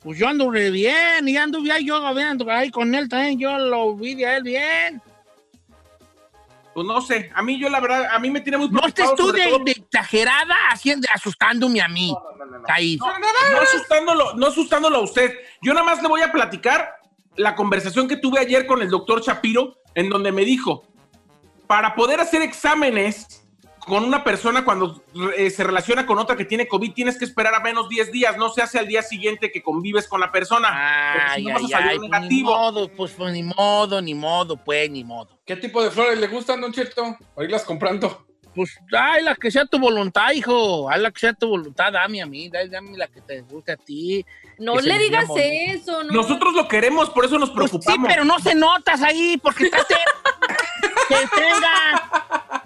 Pues 0.01 0.19
yo 0.19 0.29
ando 0.29 0.51
re 0.51 0.71
bien, 0.71 1.27
y 1.27 1.37
ando 1.37 1.61
bien, 1.63 1.87
yo 1.87 2.05
ando 2.07 2.51
ahí 2.51 2.71
con 2.71 2.95
él 2.95 3.09
también, 3.09 3.39
yo 3.39 3.57
lo 3.57 3.95
vi 3.95 4.15
de 4.15 4.37
él 4.37 4.43
bien. 4.43 5.01
Pues 6.75 6.87
no 6.87 7.01
sé, 7.03 7.31
a 7.35 7.43
mí 7.43 7.59
yo 7.59 7.69
la 7.69 7.81
verdad, 7.81 8.07
a 8.13 8.19
mí 8.19 8.31
me 8.31 8.41
tiene 8.41 8.57
muy 8.59 8.69
No 8.69 8.87
estés 8.87 9.15
tú 9.15 9.31
de, 9.31 9.45
todo- 9.45 9.65
de 9.65 9.73
exagerada 9.73 10.57
haciendo, 10.71 11.07
asustándome 11.15 11.81
a 11.83 11.89
mí. 11.89 12.15
Ahí. 12.69 12.97
no 12.99 13.61
asustándolo, 13.61 14.35
no 14.35 14.47
asustándolo 14.47 14.97
a 14.99 15.01
usted. 15.03 15.35
Yo 15.61 15.73
nada 15.75 15.85
más 15.85 16.03
le 16.03 16.09
voy 16.09 16.23
a 16.23 16.33
platicar 16.33 17.02
la 17.37 17.55
conversación 17.55 18.09
que 18.09 18.17
tuve 18.17 18.41
ayer 18.41 18.67
con 18.67 18.83
el 18.83 18.91
doctor 18.91 19.23
Shapiro, 19.23 19.77
en 19.95 20.09
donde 20.09 20.33
me 20.33 20.45
dijo, 20.45 20.85
para 21.67 21.95
poder 21.95 22.21
hacer 22.21 22.43
exámenes 22.43 23.39
con 23.87 24.05
una 24.05 24.23
persona 24.23 24.65
cuando 24.65 25.03
eh, 25.37 25.51
se 25.51 25.65
relaciona 25.65 26.07
con 26.07 26.17
otra 26.19 26.37
que 26.37 26.45
tiene 26.45 26.69
COVID, 26.69 26.93
tienes 26.93 27.19
que 27.19 27.25
esperar 27.25 27.55
a 27.55 27.61
menos 27.61 27.89
10 27.89 28.13
días, 28.13 28.37
no 28.37 28.49
se 28.51 28.63
hace 28.63 28.79
al 28.79 28.87
día 28.87 29.03
siguiente 29.03 29.51
que 29.51 29.61
convives 29.63 30.07
con 30.07 30.21
la 30.21 30.31
persona. 30.31 30.69
porque 31.15 31.29
si 31.29 31.35
Ay, 31.35 31.45
no 31.45 31.53
vas 31.55 31.63
a 31.63 31.65
ay, 31.65 31.71
salir 31.73 31.89
ay, 31.91 31.99
pues 31.99 32.03
ni 32.03 32.09
negativo. 32.19 32.51
modo, 32.57 32.89
pues, 32.93 33.13
pues 33.13 33.33
ni 33.33 33.43
modo, 33.43 34.01
ni 34.01 34.15
modo, 34.15 34.57
pues 34.57 34.89
ni 34.91 35.03
modo. 35.03 35.37
¿Qué 35.45 35.57
tipo 35.57 35.83
de 35.83 35.91
flores 35.91 36.19
le 36.21 36.29
gustan, 36.29 36.61
Don 36.61 36.73
Cheto? 36.73 37.17
Para 37.35 37.45
irlas 37.45 37.65
comprando. 37.65 38.25
Pues, 38.55 38.79
ay, 38.97 39.23
la 39.25 39.35
que 39.35 39.51
sea 39.51 39.65
tu 39.65 39.79
voluntad, 39.79 40.31
hijo. 40.33 40.89
Haz 40.89 41.01
la 41.01 41.11
que 41.11 41.19
sea 41.21 41.33
tu 41.33 41.49
voluntad, 41.49 41.91
dame 41.93 42.23
a 42.23 42.27
mí, 42.27 42.51
dame, 42.51 42.69
dame 42.69 42.97
la 42.99 43.09
que 43.09 43.21
te 43.23 43.41
guste 43.41 43.73
a 43.73 43.77
ti. 43.77 44.25
No 44.63 44.81
le 44.81 44.99
digas 44.99 45.27
eso, 45.37 46.03
¿no? 46.05 46.13
Nosotros 46.13 46.55
lo 46.55 46.69
queremos, 46.69 47.11
por 47.11 47.25
eso 47.25 47.39
nos 47.39 47.51
Pues 47.51 47.71
sí, 47.71 47.79
preocupamos. 47.79 48.09
pero 48.09 48.25
no 48.25 48.39
se 48.41 48.55
notas 48.55 49.03
ahí, 49.03 49.37
porque 49.43 49.65
estás... 49.65 49.85
que 51.09 51.15
tenga... 51.35 52.63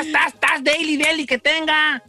Estás, 0.00 0.28
estás, 0.34 0.64
daily, 0.64 0.96
daily, 0.96 1.26
que 1.26 1.38
tenga. 1.38 2.02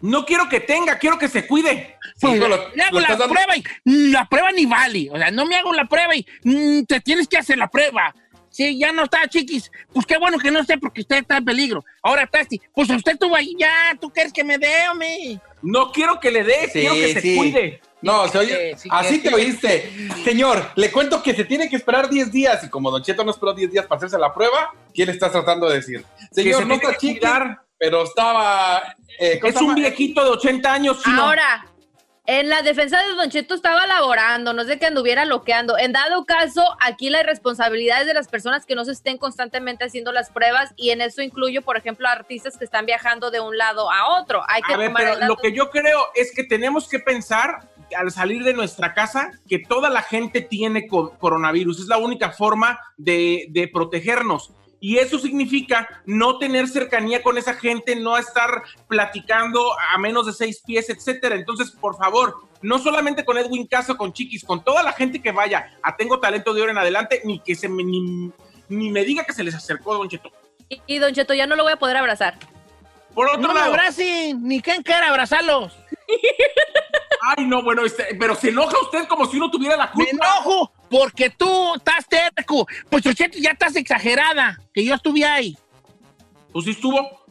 No 0.00 0.26
quiero 0.26 0.48
que 0.48 0.60
tenga, 0.60 0.98
quiero 0.98 1.18
que 1.18 1.28
se 1.28 1.46
cuide. 1.46 1.96
Sí, 2.16 2.26
Pues, 2.26 2.34
hijo, 2.36 2.48
lo- 2.48 2.68
le 2.74 2.82
hago 2.82 3.00
la 3.00 3.08
dando- 3.08 3.28
prueba 3.28 3.54
y 3.56 3.64
la 4.10 4.24
prueba 4.26 4.50
ni 4.52 4.66
vale. 4.66 5.08
O 5.12 5.16
sea, 5.16 5.30
no 5.30 5.46
me 5.46 5.56
hago 5.56 5.72
la 5.72 5.84
prueba 5.86 6.14
y 6.16 6.26
mm, 6.42 6.84
te 6.84 7.00
tienes 7.00 7.28
que 7.28 7.38
hacer 7.38 7.56
la 7.58 7.68
prueba. 7.68 8.14
Sí, 8.54 8.78
ya 8.78 8.92
no 8.92 9.02
está, 9.02 9.26
chiquis. 9.26 9.68
Pues 9.92 10.06
qué 10.06 10.16
bueno 10.16 10.38
que 10.38 10.48
no 10.52 10.60
esté 10.60 10.78
porque 10.78 11.00
usted 11.00 11.16
está 11.16 11.38
en 11.38 11.44
peligro. 11.44 11.84
Ahora, 12.04 12.24
Tasti, 12.24 12.60
pues 12.72 12.88
usted 12.88 13.14
estuvo 13.14 13.34
ahí 13.34 13.56
ya. 13.58 13.98
¿Tú 14.00 14.10
quieres 14.10 14.32
que 14.32 14.44
me 14.44 14.58
dé, 14.58 14.88
hombre? 14.88 15.40
No 15.60 15.90
quiero 15.90 16.20
que 16.20 16.30
le 16.30 16.44
dé, 16.44 16.68
Sí, 16.72 16.78
quiero 16.80 16.94
que 16.94 17.20
se 17.20 17.36
cuide. 17.36 17.80
No, 18.00 18.28
se 18.28 18.38
oye, 18.38 18.76
sí, 18.76 18.88
así 18.92 19.20
que- 19.20 19.28
te 19.28 19.34
oíste. 19.34 19.90
Señor, 20.24 20.70
le 20.76 20.92
cuento 20.92 21.20
que 21.20 21.34
se 21.34 21.44
tiene 21.44 21.68
que 21.68 21.74
esperar 21.74 22.08
10 22.08 22.30
días 22.30 22.62
y 22.62 22.68
como 22.68 22.92
Don 22.92 23.02
Cheto 23.02 23.24
no 23.24 23.32
esperó 23.32 23.54
10 23.54 23.72
días 23.72 23.86
para 23.86 23.96
hacerse 23.96 24.18
la 24.18 24.32
prueba, 24.32 24.70
¿quién 24.94 25.06
le 25.08 25.14
estás 25.14 25.32
tratando 25.32 25.68
de 25.68 25.76
decir? 25.76 26.04
Señor, 26.30 26.60
se 26.60 26.66
no 26.66 26.74
está 26.74 26.90
que 26.92 26.96
chiqui, 26.98 27.18
cuidar. 27.18 27.60
pero 27.76 28.04
estaba... 28.04 28.94
eh, 29.18 29.40
¿cómo 29.40 29.50
Es 29.52 29.60
un 29.60 29.74
viejito 29.74 30.22
de 30.22 30.30
80 30.30 30.72
años, 30.72 31.02
chino. 31.02 31.22
Ahora, 31.24 31.66
en 32.26 32.48
la 32.48 32.62
defensa 32.62 33.02
de 33.02 33.14
Don 33.14 33.28
Cheto 33.30 33.54
estaba 33.54 33.86
laborando, 33.86 34.54
no 34.54 34.64
sé 34.64 34.78
que 34.78 34.86
anduviera 34.86 35.26
loqueando. 35.26 35.76
En 35.76 35.92
dado 35.92 36.24
caso, 36.24 36.64
aquí 36.80 37.10
la 37.10 37.20
irresponsabilidad 37.20 38.00
es 38.00 38.06
de 38.06 38.14
las 38.14 38.28
personas 38.28 38.64
que 38.64 38.74
no 38.74 38.84
se 38.86 38.92
estén 38.92 39.18
constantemente 39.18 39.84
haciendo 39.84 40.10
las 40.10 40.30
pruebas 40.30 40.72
y 40.76 40.90
en 40.90 41.02
eso 41.02 41.20
incluyo, 41.20 41.60
por 41.62 41.76
ejemplo, 41.76 42.08
artistas 42.08 42.56
que 42.56 42.64
están 42.64 42.86
viajando 42.86 43.30
de 43.30 43.40
un 43.40 43.58
lado 43.58 43.90
a 43.90 44.20
otro. 44.20 44.42
Hay 44.48 44.62
que 44.62 44.72
A 44.72 44.76
ver, 44.78 44.92
pero 44.96 45.26
lo 45.26 45.36
que 45.36 45.52
yo 45.52 45.68
creo 45.70 46.00
es 46.14 46.32
que 46.34 46.44
tenemos 46.44 46.88
que 46.88 46.98
pensar 46.98 47.68
al 47.94 48.10
salir 48.10 48.42
de 48.42 48.54
nuestra 48.54 48.94
casa 48.94 49.30
que 49.46 49.58
toda 49.58 49.90
la 49.90 50.00
gente 50.00 50.40
tiene 50.40 50.88
co- 50.88 51.10
coronavirus. 51.18 51.80
Es 51.80 51.86
la 51.86 51.98
única 51.98 52.30
forma 52.30 52.80
de, 52.96 53.46
de 53.50 53.68
protegernos. 53.68 54.50
Y 54.86 54.98
eso 54.98 55.18
significa 55.18 56.02
no 56.04 56.36
tener 56.36 56.68
cercanía 56.68 57.22
con 57.22 57.38
esa 57.38 57.54
gente, 57.54 57.96
no 57.96 58.18
estar 58.18 58.64
platicando 58.86 59.72
a 59.80 59.96
menos 59.96 60.26
de 60.26 60.34
seis 60.34 60.60
pies, 60.60 60.90
etcétera. 60.90 61.36
Entonces, 61.36 61.70
por 61.70 61.96
favor, 61.96 62.36
no 62.60 62.78
solamente 62.78 63.24
con 63.24 63.38
Edwin 63.38 63.66
Caso, 63.66 63.96
con 63.96 64.12
Chiquis, 64.12 64.44
con 64.44 64.62
toda 64.62 64.82
la 64.82 64.92
gente 64.92 65.22
que 65.22 65.32
vaya 65.32 65.70
a 65.82 65.96
Tengo 65.96 66.20
Talento 66.20 66.52
de 66.52 66.60
ahora 66.60 66.72
en 66.72 66.76
adelante, 66.76 67.22
ni 67.24 67.38
que 67.38 67.54
se 67.54 67.66
me, 67.66 67.82
ni, 67.82 68.30
ni 68.68 68.90
me 68.90 69.06
diga 69.06 69.24
que 69.24 69.32
se 69.32 69.42
les 69.42 69.54
acercó 69.54 69.94
Don 69.94 70.06
Cheto. 70.06 70.30
Y, 70.68 70.82
y 70.86 70.98
Don 70.98 71.14
Cheto 71.14 71.32
ya 71.32 71.46
no 71.46 71.56
lo 71.56 71.62
voy 71.62 71.72
a 71.72 71.78
poder 71.78 71.96
abrazar. 71.96 72.38
Por 73.14 73.28
otro 73.28 73.40
No 73.40 73.48
me 73.48 73.60
lado, 73.60 73.72
abracen, 73.72 74.46
ni 74.46 74.60
quien 74.60 74.82
quiera 74.82 75.08
abrazarlos. 75.08 75.72
ay 77.36 77.46
no, 77.46 77.62
bueno, 77.62 77.84
este, 77.84 78.14
pero 78.18 78.34
se 78.34 78.50
enoja 78.50 78.76
usted 78.82 79.06
como 79.08 79.26
si 79.26 79.36
uno 79.36 79.50
tuviera 79.50 79.76
la 79.76 79.86
Me 79.86 79.92
culpa. 79.92 80.10
enojo 80.12 80.72
porque 80.90 81.30
tú 81.30 81.74
estás 81.74 82.06
terco. 82.08 82.66
Pues, 82.88 83.02
Cheto, 83.02 83.38
ya 83.38 83.50
estás 83.50 83.74
exagerada. 83.76 84.58
Que 84.72 84.84
yo 84.84 84.94
estuve 84.94 85.24
ahí. 85.24 85.56
Pues 86.52 86.64
sí 86.66 86.70
estuvo. 86.72 87.24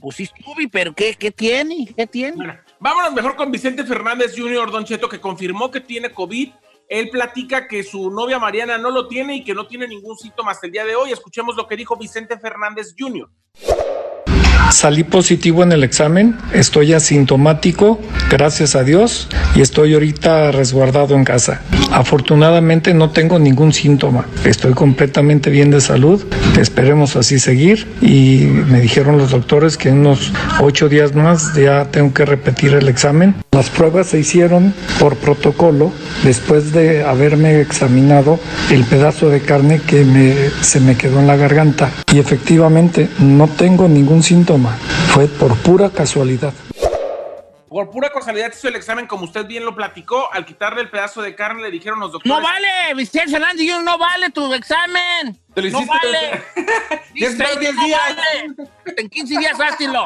Pues 0.00 0.16
sí 0.16 0.22
estuve, 0.24 0.68
pero 0.68 0.94
¿qué, 0.94 1.14
qué 1.14 1.30
tiene? 1.30 1.92
¿Qué 1.96 2.06
tiene? 2.06 2.36
Bueno, 2.36 2.54
vámonos 2.78 3.12
mejor 3.12 3.34
con 3.36 3.50
Vicente 3.50 3.84
Fernández 3.84 4.34
Jr., 4.36 4.70
Don 4.70 4.84
Cheto, 4.84 5.08
que 5.08 5.20
confirmó 5.20 5.70
que 5.70 5.80
tiene 5.80 6.10
COVID. 6.12 6.50
Él 6.88 7.10
platica 7.10 7.68
que 7.68 7.82
su 7.82 8.10
novia 8.10 8.38
Mariana 8.38 8.78
no 8.78 8.90
lo 8.90 9.08
tiene 9.08 9.36
y 9.36 9.44
que 9.44 9.54
no 9.54 9.66
tiene 9.66 9.86
ningún 9.86 10.16
síntoma 10.16 10.52
hasta 10.52 10.66
el 10.66 10.72
día 10.72 10.84
de 10.84 10.94
hoy. 10.96 11.12
Escuchemos 11.12 11.54
lo 11.56 11.66
que 11.66 11.76
dijo 11.76 11.96
Vicente 11.96 12.38
Fernández 12.38 12.94
Jr. 12.98 13.28
Salí 14.70 15.02
positivo 15.02 15.62
en 15.62 15.72
el 15.72 15.82
examen, 15.82 16.36
estoy 16.52 16.92
asintomático, 16.92 18.00
gracias 18.30 18.76
a 18.76 18.84
Dios, 18.84 19.28
y 19.54 19.62
estoy 19.62 19.94
ahorita 19.94 20.52
resguardado 20.52 21.14
en 21.14 21.24
casa. 21.24 21.62
Afortunadamente 21.98 22.94
no 22.94 23.10
tengo 23.10 23.40
ningún 23.40 23.72
síntoma, 23.72 24.24
estoy 24.44 24.72
completamente 24.72 25.50
bien 25.50 25.72
de 25.72 25.80
salud, 25.80 26.24
esperemos 26.56 27.16
así 27.16 27.40
seguir. 27.40 27.88
Y 28.00 28.46
me 28.70 28.80
dijeron 28.80 29.18
los 29.18 29.32
doctores 29.32 29.76
que 29.76 29.88
en 29.88 29.98
unos 29.98 30.32
ocho 30.60 30.88
días 30.88 31.16
más 31.16 31.56
ya 31.56 31.86
tengo 31.86 32.14
que 32.14 32.24
repetir 32.24 32.74
el 32.74 32.86
examen. 32.86 33.34
Las 33.50 33.68
pruebas 33.68 34.06
se 34.06 34.20
hicieron 34.20 34.74
por 35.00 35.16
protocolo 35.16 35.90
después 36.22 36.70
de 36.70 37.02
haberme 37.02 37.60
examinado 37.60 38.38
el 38.70 38.84
pedazo 38.84 39.28
de 39.28 39.40
carne 39.40 39.80
que 39.84 40.04
me, 40.04 40.34
se 40.60 40.78
me 40.78 40.94
quedó 40.94 41.18
en 41.18 41.26
la 41.26 41.34
garganta. 41.34 41.90
Y 42.14 42.20
efectivamente 42.20 43.08
no 43.18 43.48
tengo 43.48 43.88
ningún 43.88 44.22
síntoma, 44.22 44.76
fue 45.08 45.26
por 45.26 45.56
pura 45.56 45.90
casualidad. 45.90 46.54
Por 47.68 47.90
pura 47.90 48.10
casualidad 48.10 48.50
hizo 48.52 48.68
el 48.68 48.76
examen, 48.76 49.06
como 49.06 49.24
usted 49.24 49.46
bien 49.46 49.64
lo 49.64 49.74
platicó. 49.74 50.32
Al 50.32 50.46
quitarle 50.46 50.80
el 50.80 50.90
pedazo 50.90 51.20
de 51.20 51.34
carne, 51.34 51.62
le 51.62 51.70
dijeron 51.70 52.00
los 52.00 52.12
doctores. 52.12 52.34
No 52.36 52.42
vale, 52.42 52.94
Vicente 52.94 53.30
Fernández, 53.30 53.66
yo 53.66 53.82
no 53.82 53.98
vale 53.98 54.30
tu 54.30 54.52
examen. 54.54 55.38
Te 55.54 55.62
lo 55.62 55.70
no 55.70 55.78
hiciste 55.80 55.96
vale. 56.06 56.44
Ya 57.14 57.28
Dice, 57.28 57.42
esperó 57.42 57.56
10 57.60 57.74
no 57.74 57.84
días. 57.84 58.00
vale. 58.16 58.54
En 58.96 59.08
15 59.10 59.38
días 59.38 59.60
háztelo. 59.60 60.04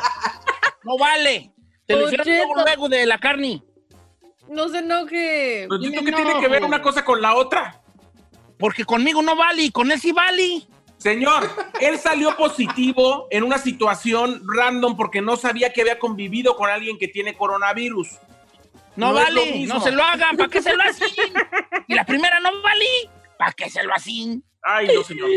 No 0.84 0.98
vale. 0.98 1.52
Te 1.86 1.94
lo 1.94 2.06
hicieron 2.06 2.26
luego, 2.26 2.54
luego 2.56 2.88
de 2.88 3.06
la 3.06 3.18
carne. 3.18 3.62
No 4.48 4.68
se 4.68 4.78
enoje. 4.78 5.62
Cheto, 5.62 5.80
Yo 5.80 5.90
¿qué 5.90 6.10
no, 6.10 6.16
tiene 6.16 6.40
que 6.40 6.48
ver 6.48 6.64
una 6.64 6.82
cosa 6.82 7.04
con 7.04 7.22
la 7.22 7.34
otra? 7.34 7.80
Porque 8.58 8.84
conmigo 8.84 9.22
no 9.22 9.36
vale 9.36 9.62
y 9.62 9.70
con 9.70 9.90
él 9.90 10.00
sí 10.00 10.10
vale. 10.12 10.62
Señor, 11.02 11.50
él 11.80 11.98
salió 11.98 12.36
positivo 12.36 13.26
en 13.30 13.42
una 13.42 13.58
situación 13.58 14.42
random 14.46 14.96
porque 14.96 15.20
no 15.20 15.36
sabía 15.36 15.72
que 15.72 15.80
había 15.80 15.98
convivido 15.98 16.56
con 16.56 16.70
alguien 16.70 16.96
que 16.96 17.08
tiene 17.08 17.34
coronavirus. 17.34 18.08
No, 18.94 19.12
vale, 19.12 19.66
no 19.66 19.80
se 19.80 19.90
lo 19.90 20.02
hagan. 20.02 20.36
¿Para 20.36 20.48
qué 20.48 20.62
se 20.62 20.74
lo 20.74 20.82
hacen? 20.82 21.08
Y 21.88 21.94
la 21.94 22.04
primera 22.04 22.38
no 22.40 22.50
vale. 22.62 22.86
¿Para 23.36 23.52
qué 23.52 23.68
se 23.68 23.82
lo 23.82 23.92
hacen? 23.92 24.44
Ay, 24.62 24.88
no, 24.94 25.02
señor. 25.02 25.28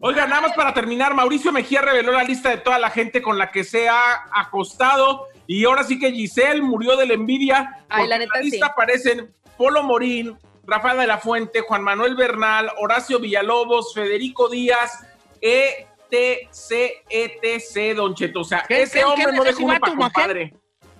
Oiga, 0.00 0.26
nada 0.26 0.40
más 0.40 0.52
para 0.54 0.72
terminar, 0.72 1.12
Mauricio 1.12 1.52
Mejía 1.52 1.82
reveló 1.82 2.12
la 2.12 2.24
lista 2.24 2.48
de 2.48 2.56
toda 2.56 2.78
la 2.78 2.88
gente 2.88 3.20
con 3.20 3.36
la 3.36 3.50
que 3.50 3.62
se 3.62 3.88
ha 3.88 4.24
acostado. 4.32 5.26
Y 5.46 5.66
ahora 5.66 5.84
sí 5.84 5.98
que 5.98 6.12
Giselle 6.12 6.62
murió 6.62 6.96
de 6.96 7.06
la 7.06 7.14
envidia. 7.14 7.84
Ay, 7.90 8.08
la 8.08 8.14
en 8.16 8.22
neta, 8.22 8.40
lista 8.40 8.66
sí. 8.66 8.72
aparecen 8.72 9.34
Polo 9.58 9.82
Morín, 9.82 10.38
Rafael 10.66 10.98
de 10.98 11.06
la 11.06 11.18
Fuente, 11.18 11.60
Juan 11.60 11.82
Manuel 11.82 12.14
Bernal, 12.16 12.70
Horacio 12.78 13.18
Villalobos, 13.18 13.92
Federico 13.94 14.48
Díaz, 14.48 15.04
ETC, 15.40 17.04
ETC, 17.08 17.94
Don 17.94 18.14
Cheto. 18.14 18.40
O 18.40 18.44
sea, 18.44 18.64
¿Qué- 18.66 18.82
ese 18.82 19.04
hombre 19.04 19.32
no 19.32 19.44
dejó 19.44 19.64
uno 19.64 19.78
para 19.80 19.94
compadre. 19.94 20.54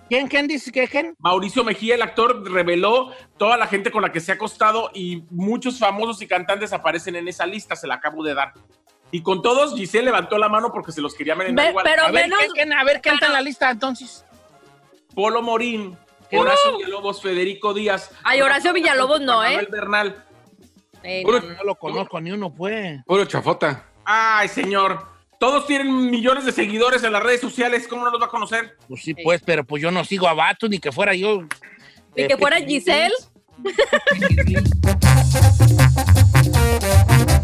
¿Quién, 0.07 0.27
quién 0.27 0.47
dice 0.47 0.71
que 0.71 0.87
quién? 0.87 1.15
Mauricio 1.17 1.63
Mejía, 1.63 1.95
el 1.95 2.01
actor, 2.03 2.47
reveló 2.51 3.11
toda 3.37 3.57
la 3.57 3.65
gente 3.65 3.89
con 3.89 4.03
la 4.03 4.11
que 4.11 4.19
se 4.19 4.31
ha 4.31 4.35
acostado 4.35 4.91
y 4.93 5.23
muchos 5.31 5.79
famosos 5.79 6.21
y 6.21 6.27
cantantes 6.27 6.73
aparecen 6.73 7.15
en 7.15 7.27
esa 7.27 7.47
lista, 7.47 7.75
se 7.75 7.87
la 7.87 7.95
acabo 7.95 8.23
de 8.23 8.35
dar. 8.35 8.53
Y 9.09 9.23
con 9.23 9.41
todos, 9.41 9.73
Giselle 9.75 10.05
levantó 10.05 10.37
la 10.37 10.47
mano 10.47 10.71
porque 10.71 10.91
se 10.91 11.01
los 11.01 11.15
quería 11.15 11.33
merendar 11.33 11.65
Ve- 11.65 11.69
igual. 11.71 11.85
pero 11.85 12.03
A 12.03 12.11
ver, 12.11 12.25
menos- 12.25 12.37
¿quién- 12.39 12.51
quién- 12.53 12.73
a 12.73 12.83
ver, 12.83 13.01
¿qué 13.01 13.09
está 13.09 13.25
en 13.27 13.33
la 13.33 13.41
lista 13.41 13.71
entonces? 13.71 14.23
Polo 15.15 15.41
Morín, 15.41 15.97
Horacio 16.31 16.77
Villalobos, 16.77 17.21
Federico 17.21 17.73
Díaz. 17.73 18.11
Ay, 18.23 18.41
Horacio 18.41 18.73
Villalobos 18.73 19.21
no, 19.21 19.35
Juan 19.35 19.51
¿eh? 19.51 19.55
Manuel 19.55 19.67
Bernal. 19.71 20.25
Eh, 21.03 21.21
Puro- 21.23 21.41
no, 21.41 21.49
no. 21.49 21.55
No 21.55 21.63
lo 21.63 21.75
conozco 21.75 22.19
ni 22.21 22.31
uno, 22.31 22.53
pues. 22.53 23.03
Puro 23.05 23.25
chafota. 23.25 23.85
Ay, 24.03 24.47
señor. 24.47 25.13
Todos 25.39 25.67
tienen 25.67 26.09
millones 26.09 26.45
de 26.45 26.51
seguidores 26.51 27.03
en 27.03 27.11
las 27.11 27.21
redes 27.21 27.41
sociales. 27.41 27.87
¿Cómo 27.87 28.05
no 28.05 28.11
los 28.11 28.21
va 28.21 28.25
a 28.25 28.29
conocer? 28.29 28.77
Pues 28.87 29.03
sí, 29.03 29.13
pues, 29.13 29.41
pero 29.45 29.63
pues 29.63 29.83
yo 29.83 29.91
no 29.91 30.03
sigo 30.05 30.27
a 30.27 30.33
Vato 30.33 30.67
ni 30.67 30.79
que 30.79 30.91
fuera 30.91 31.13
yo. 31.13 31.41
Ni 32.15 32.23
eh, 32.23 32.27
que 32.27 32.37
fuera 32.37 32.57
Pepe 32.57 32.69
Giselle. 32.69 33.13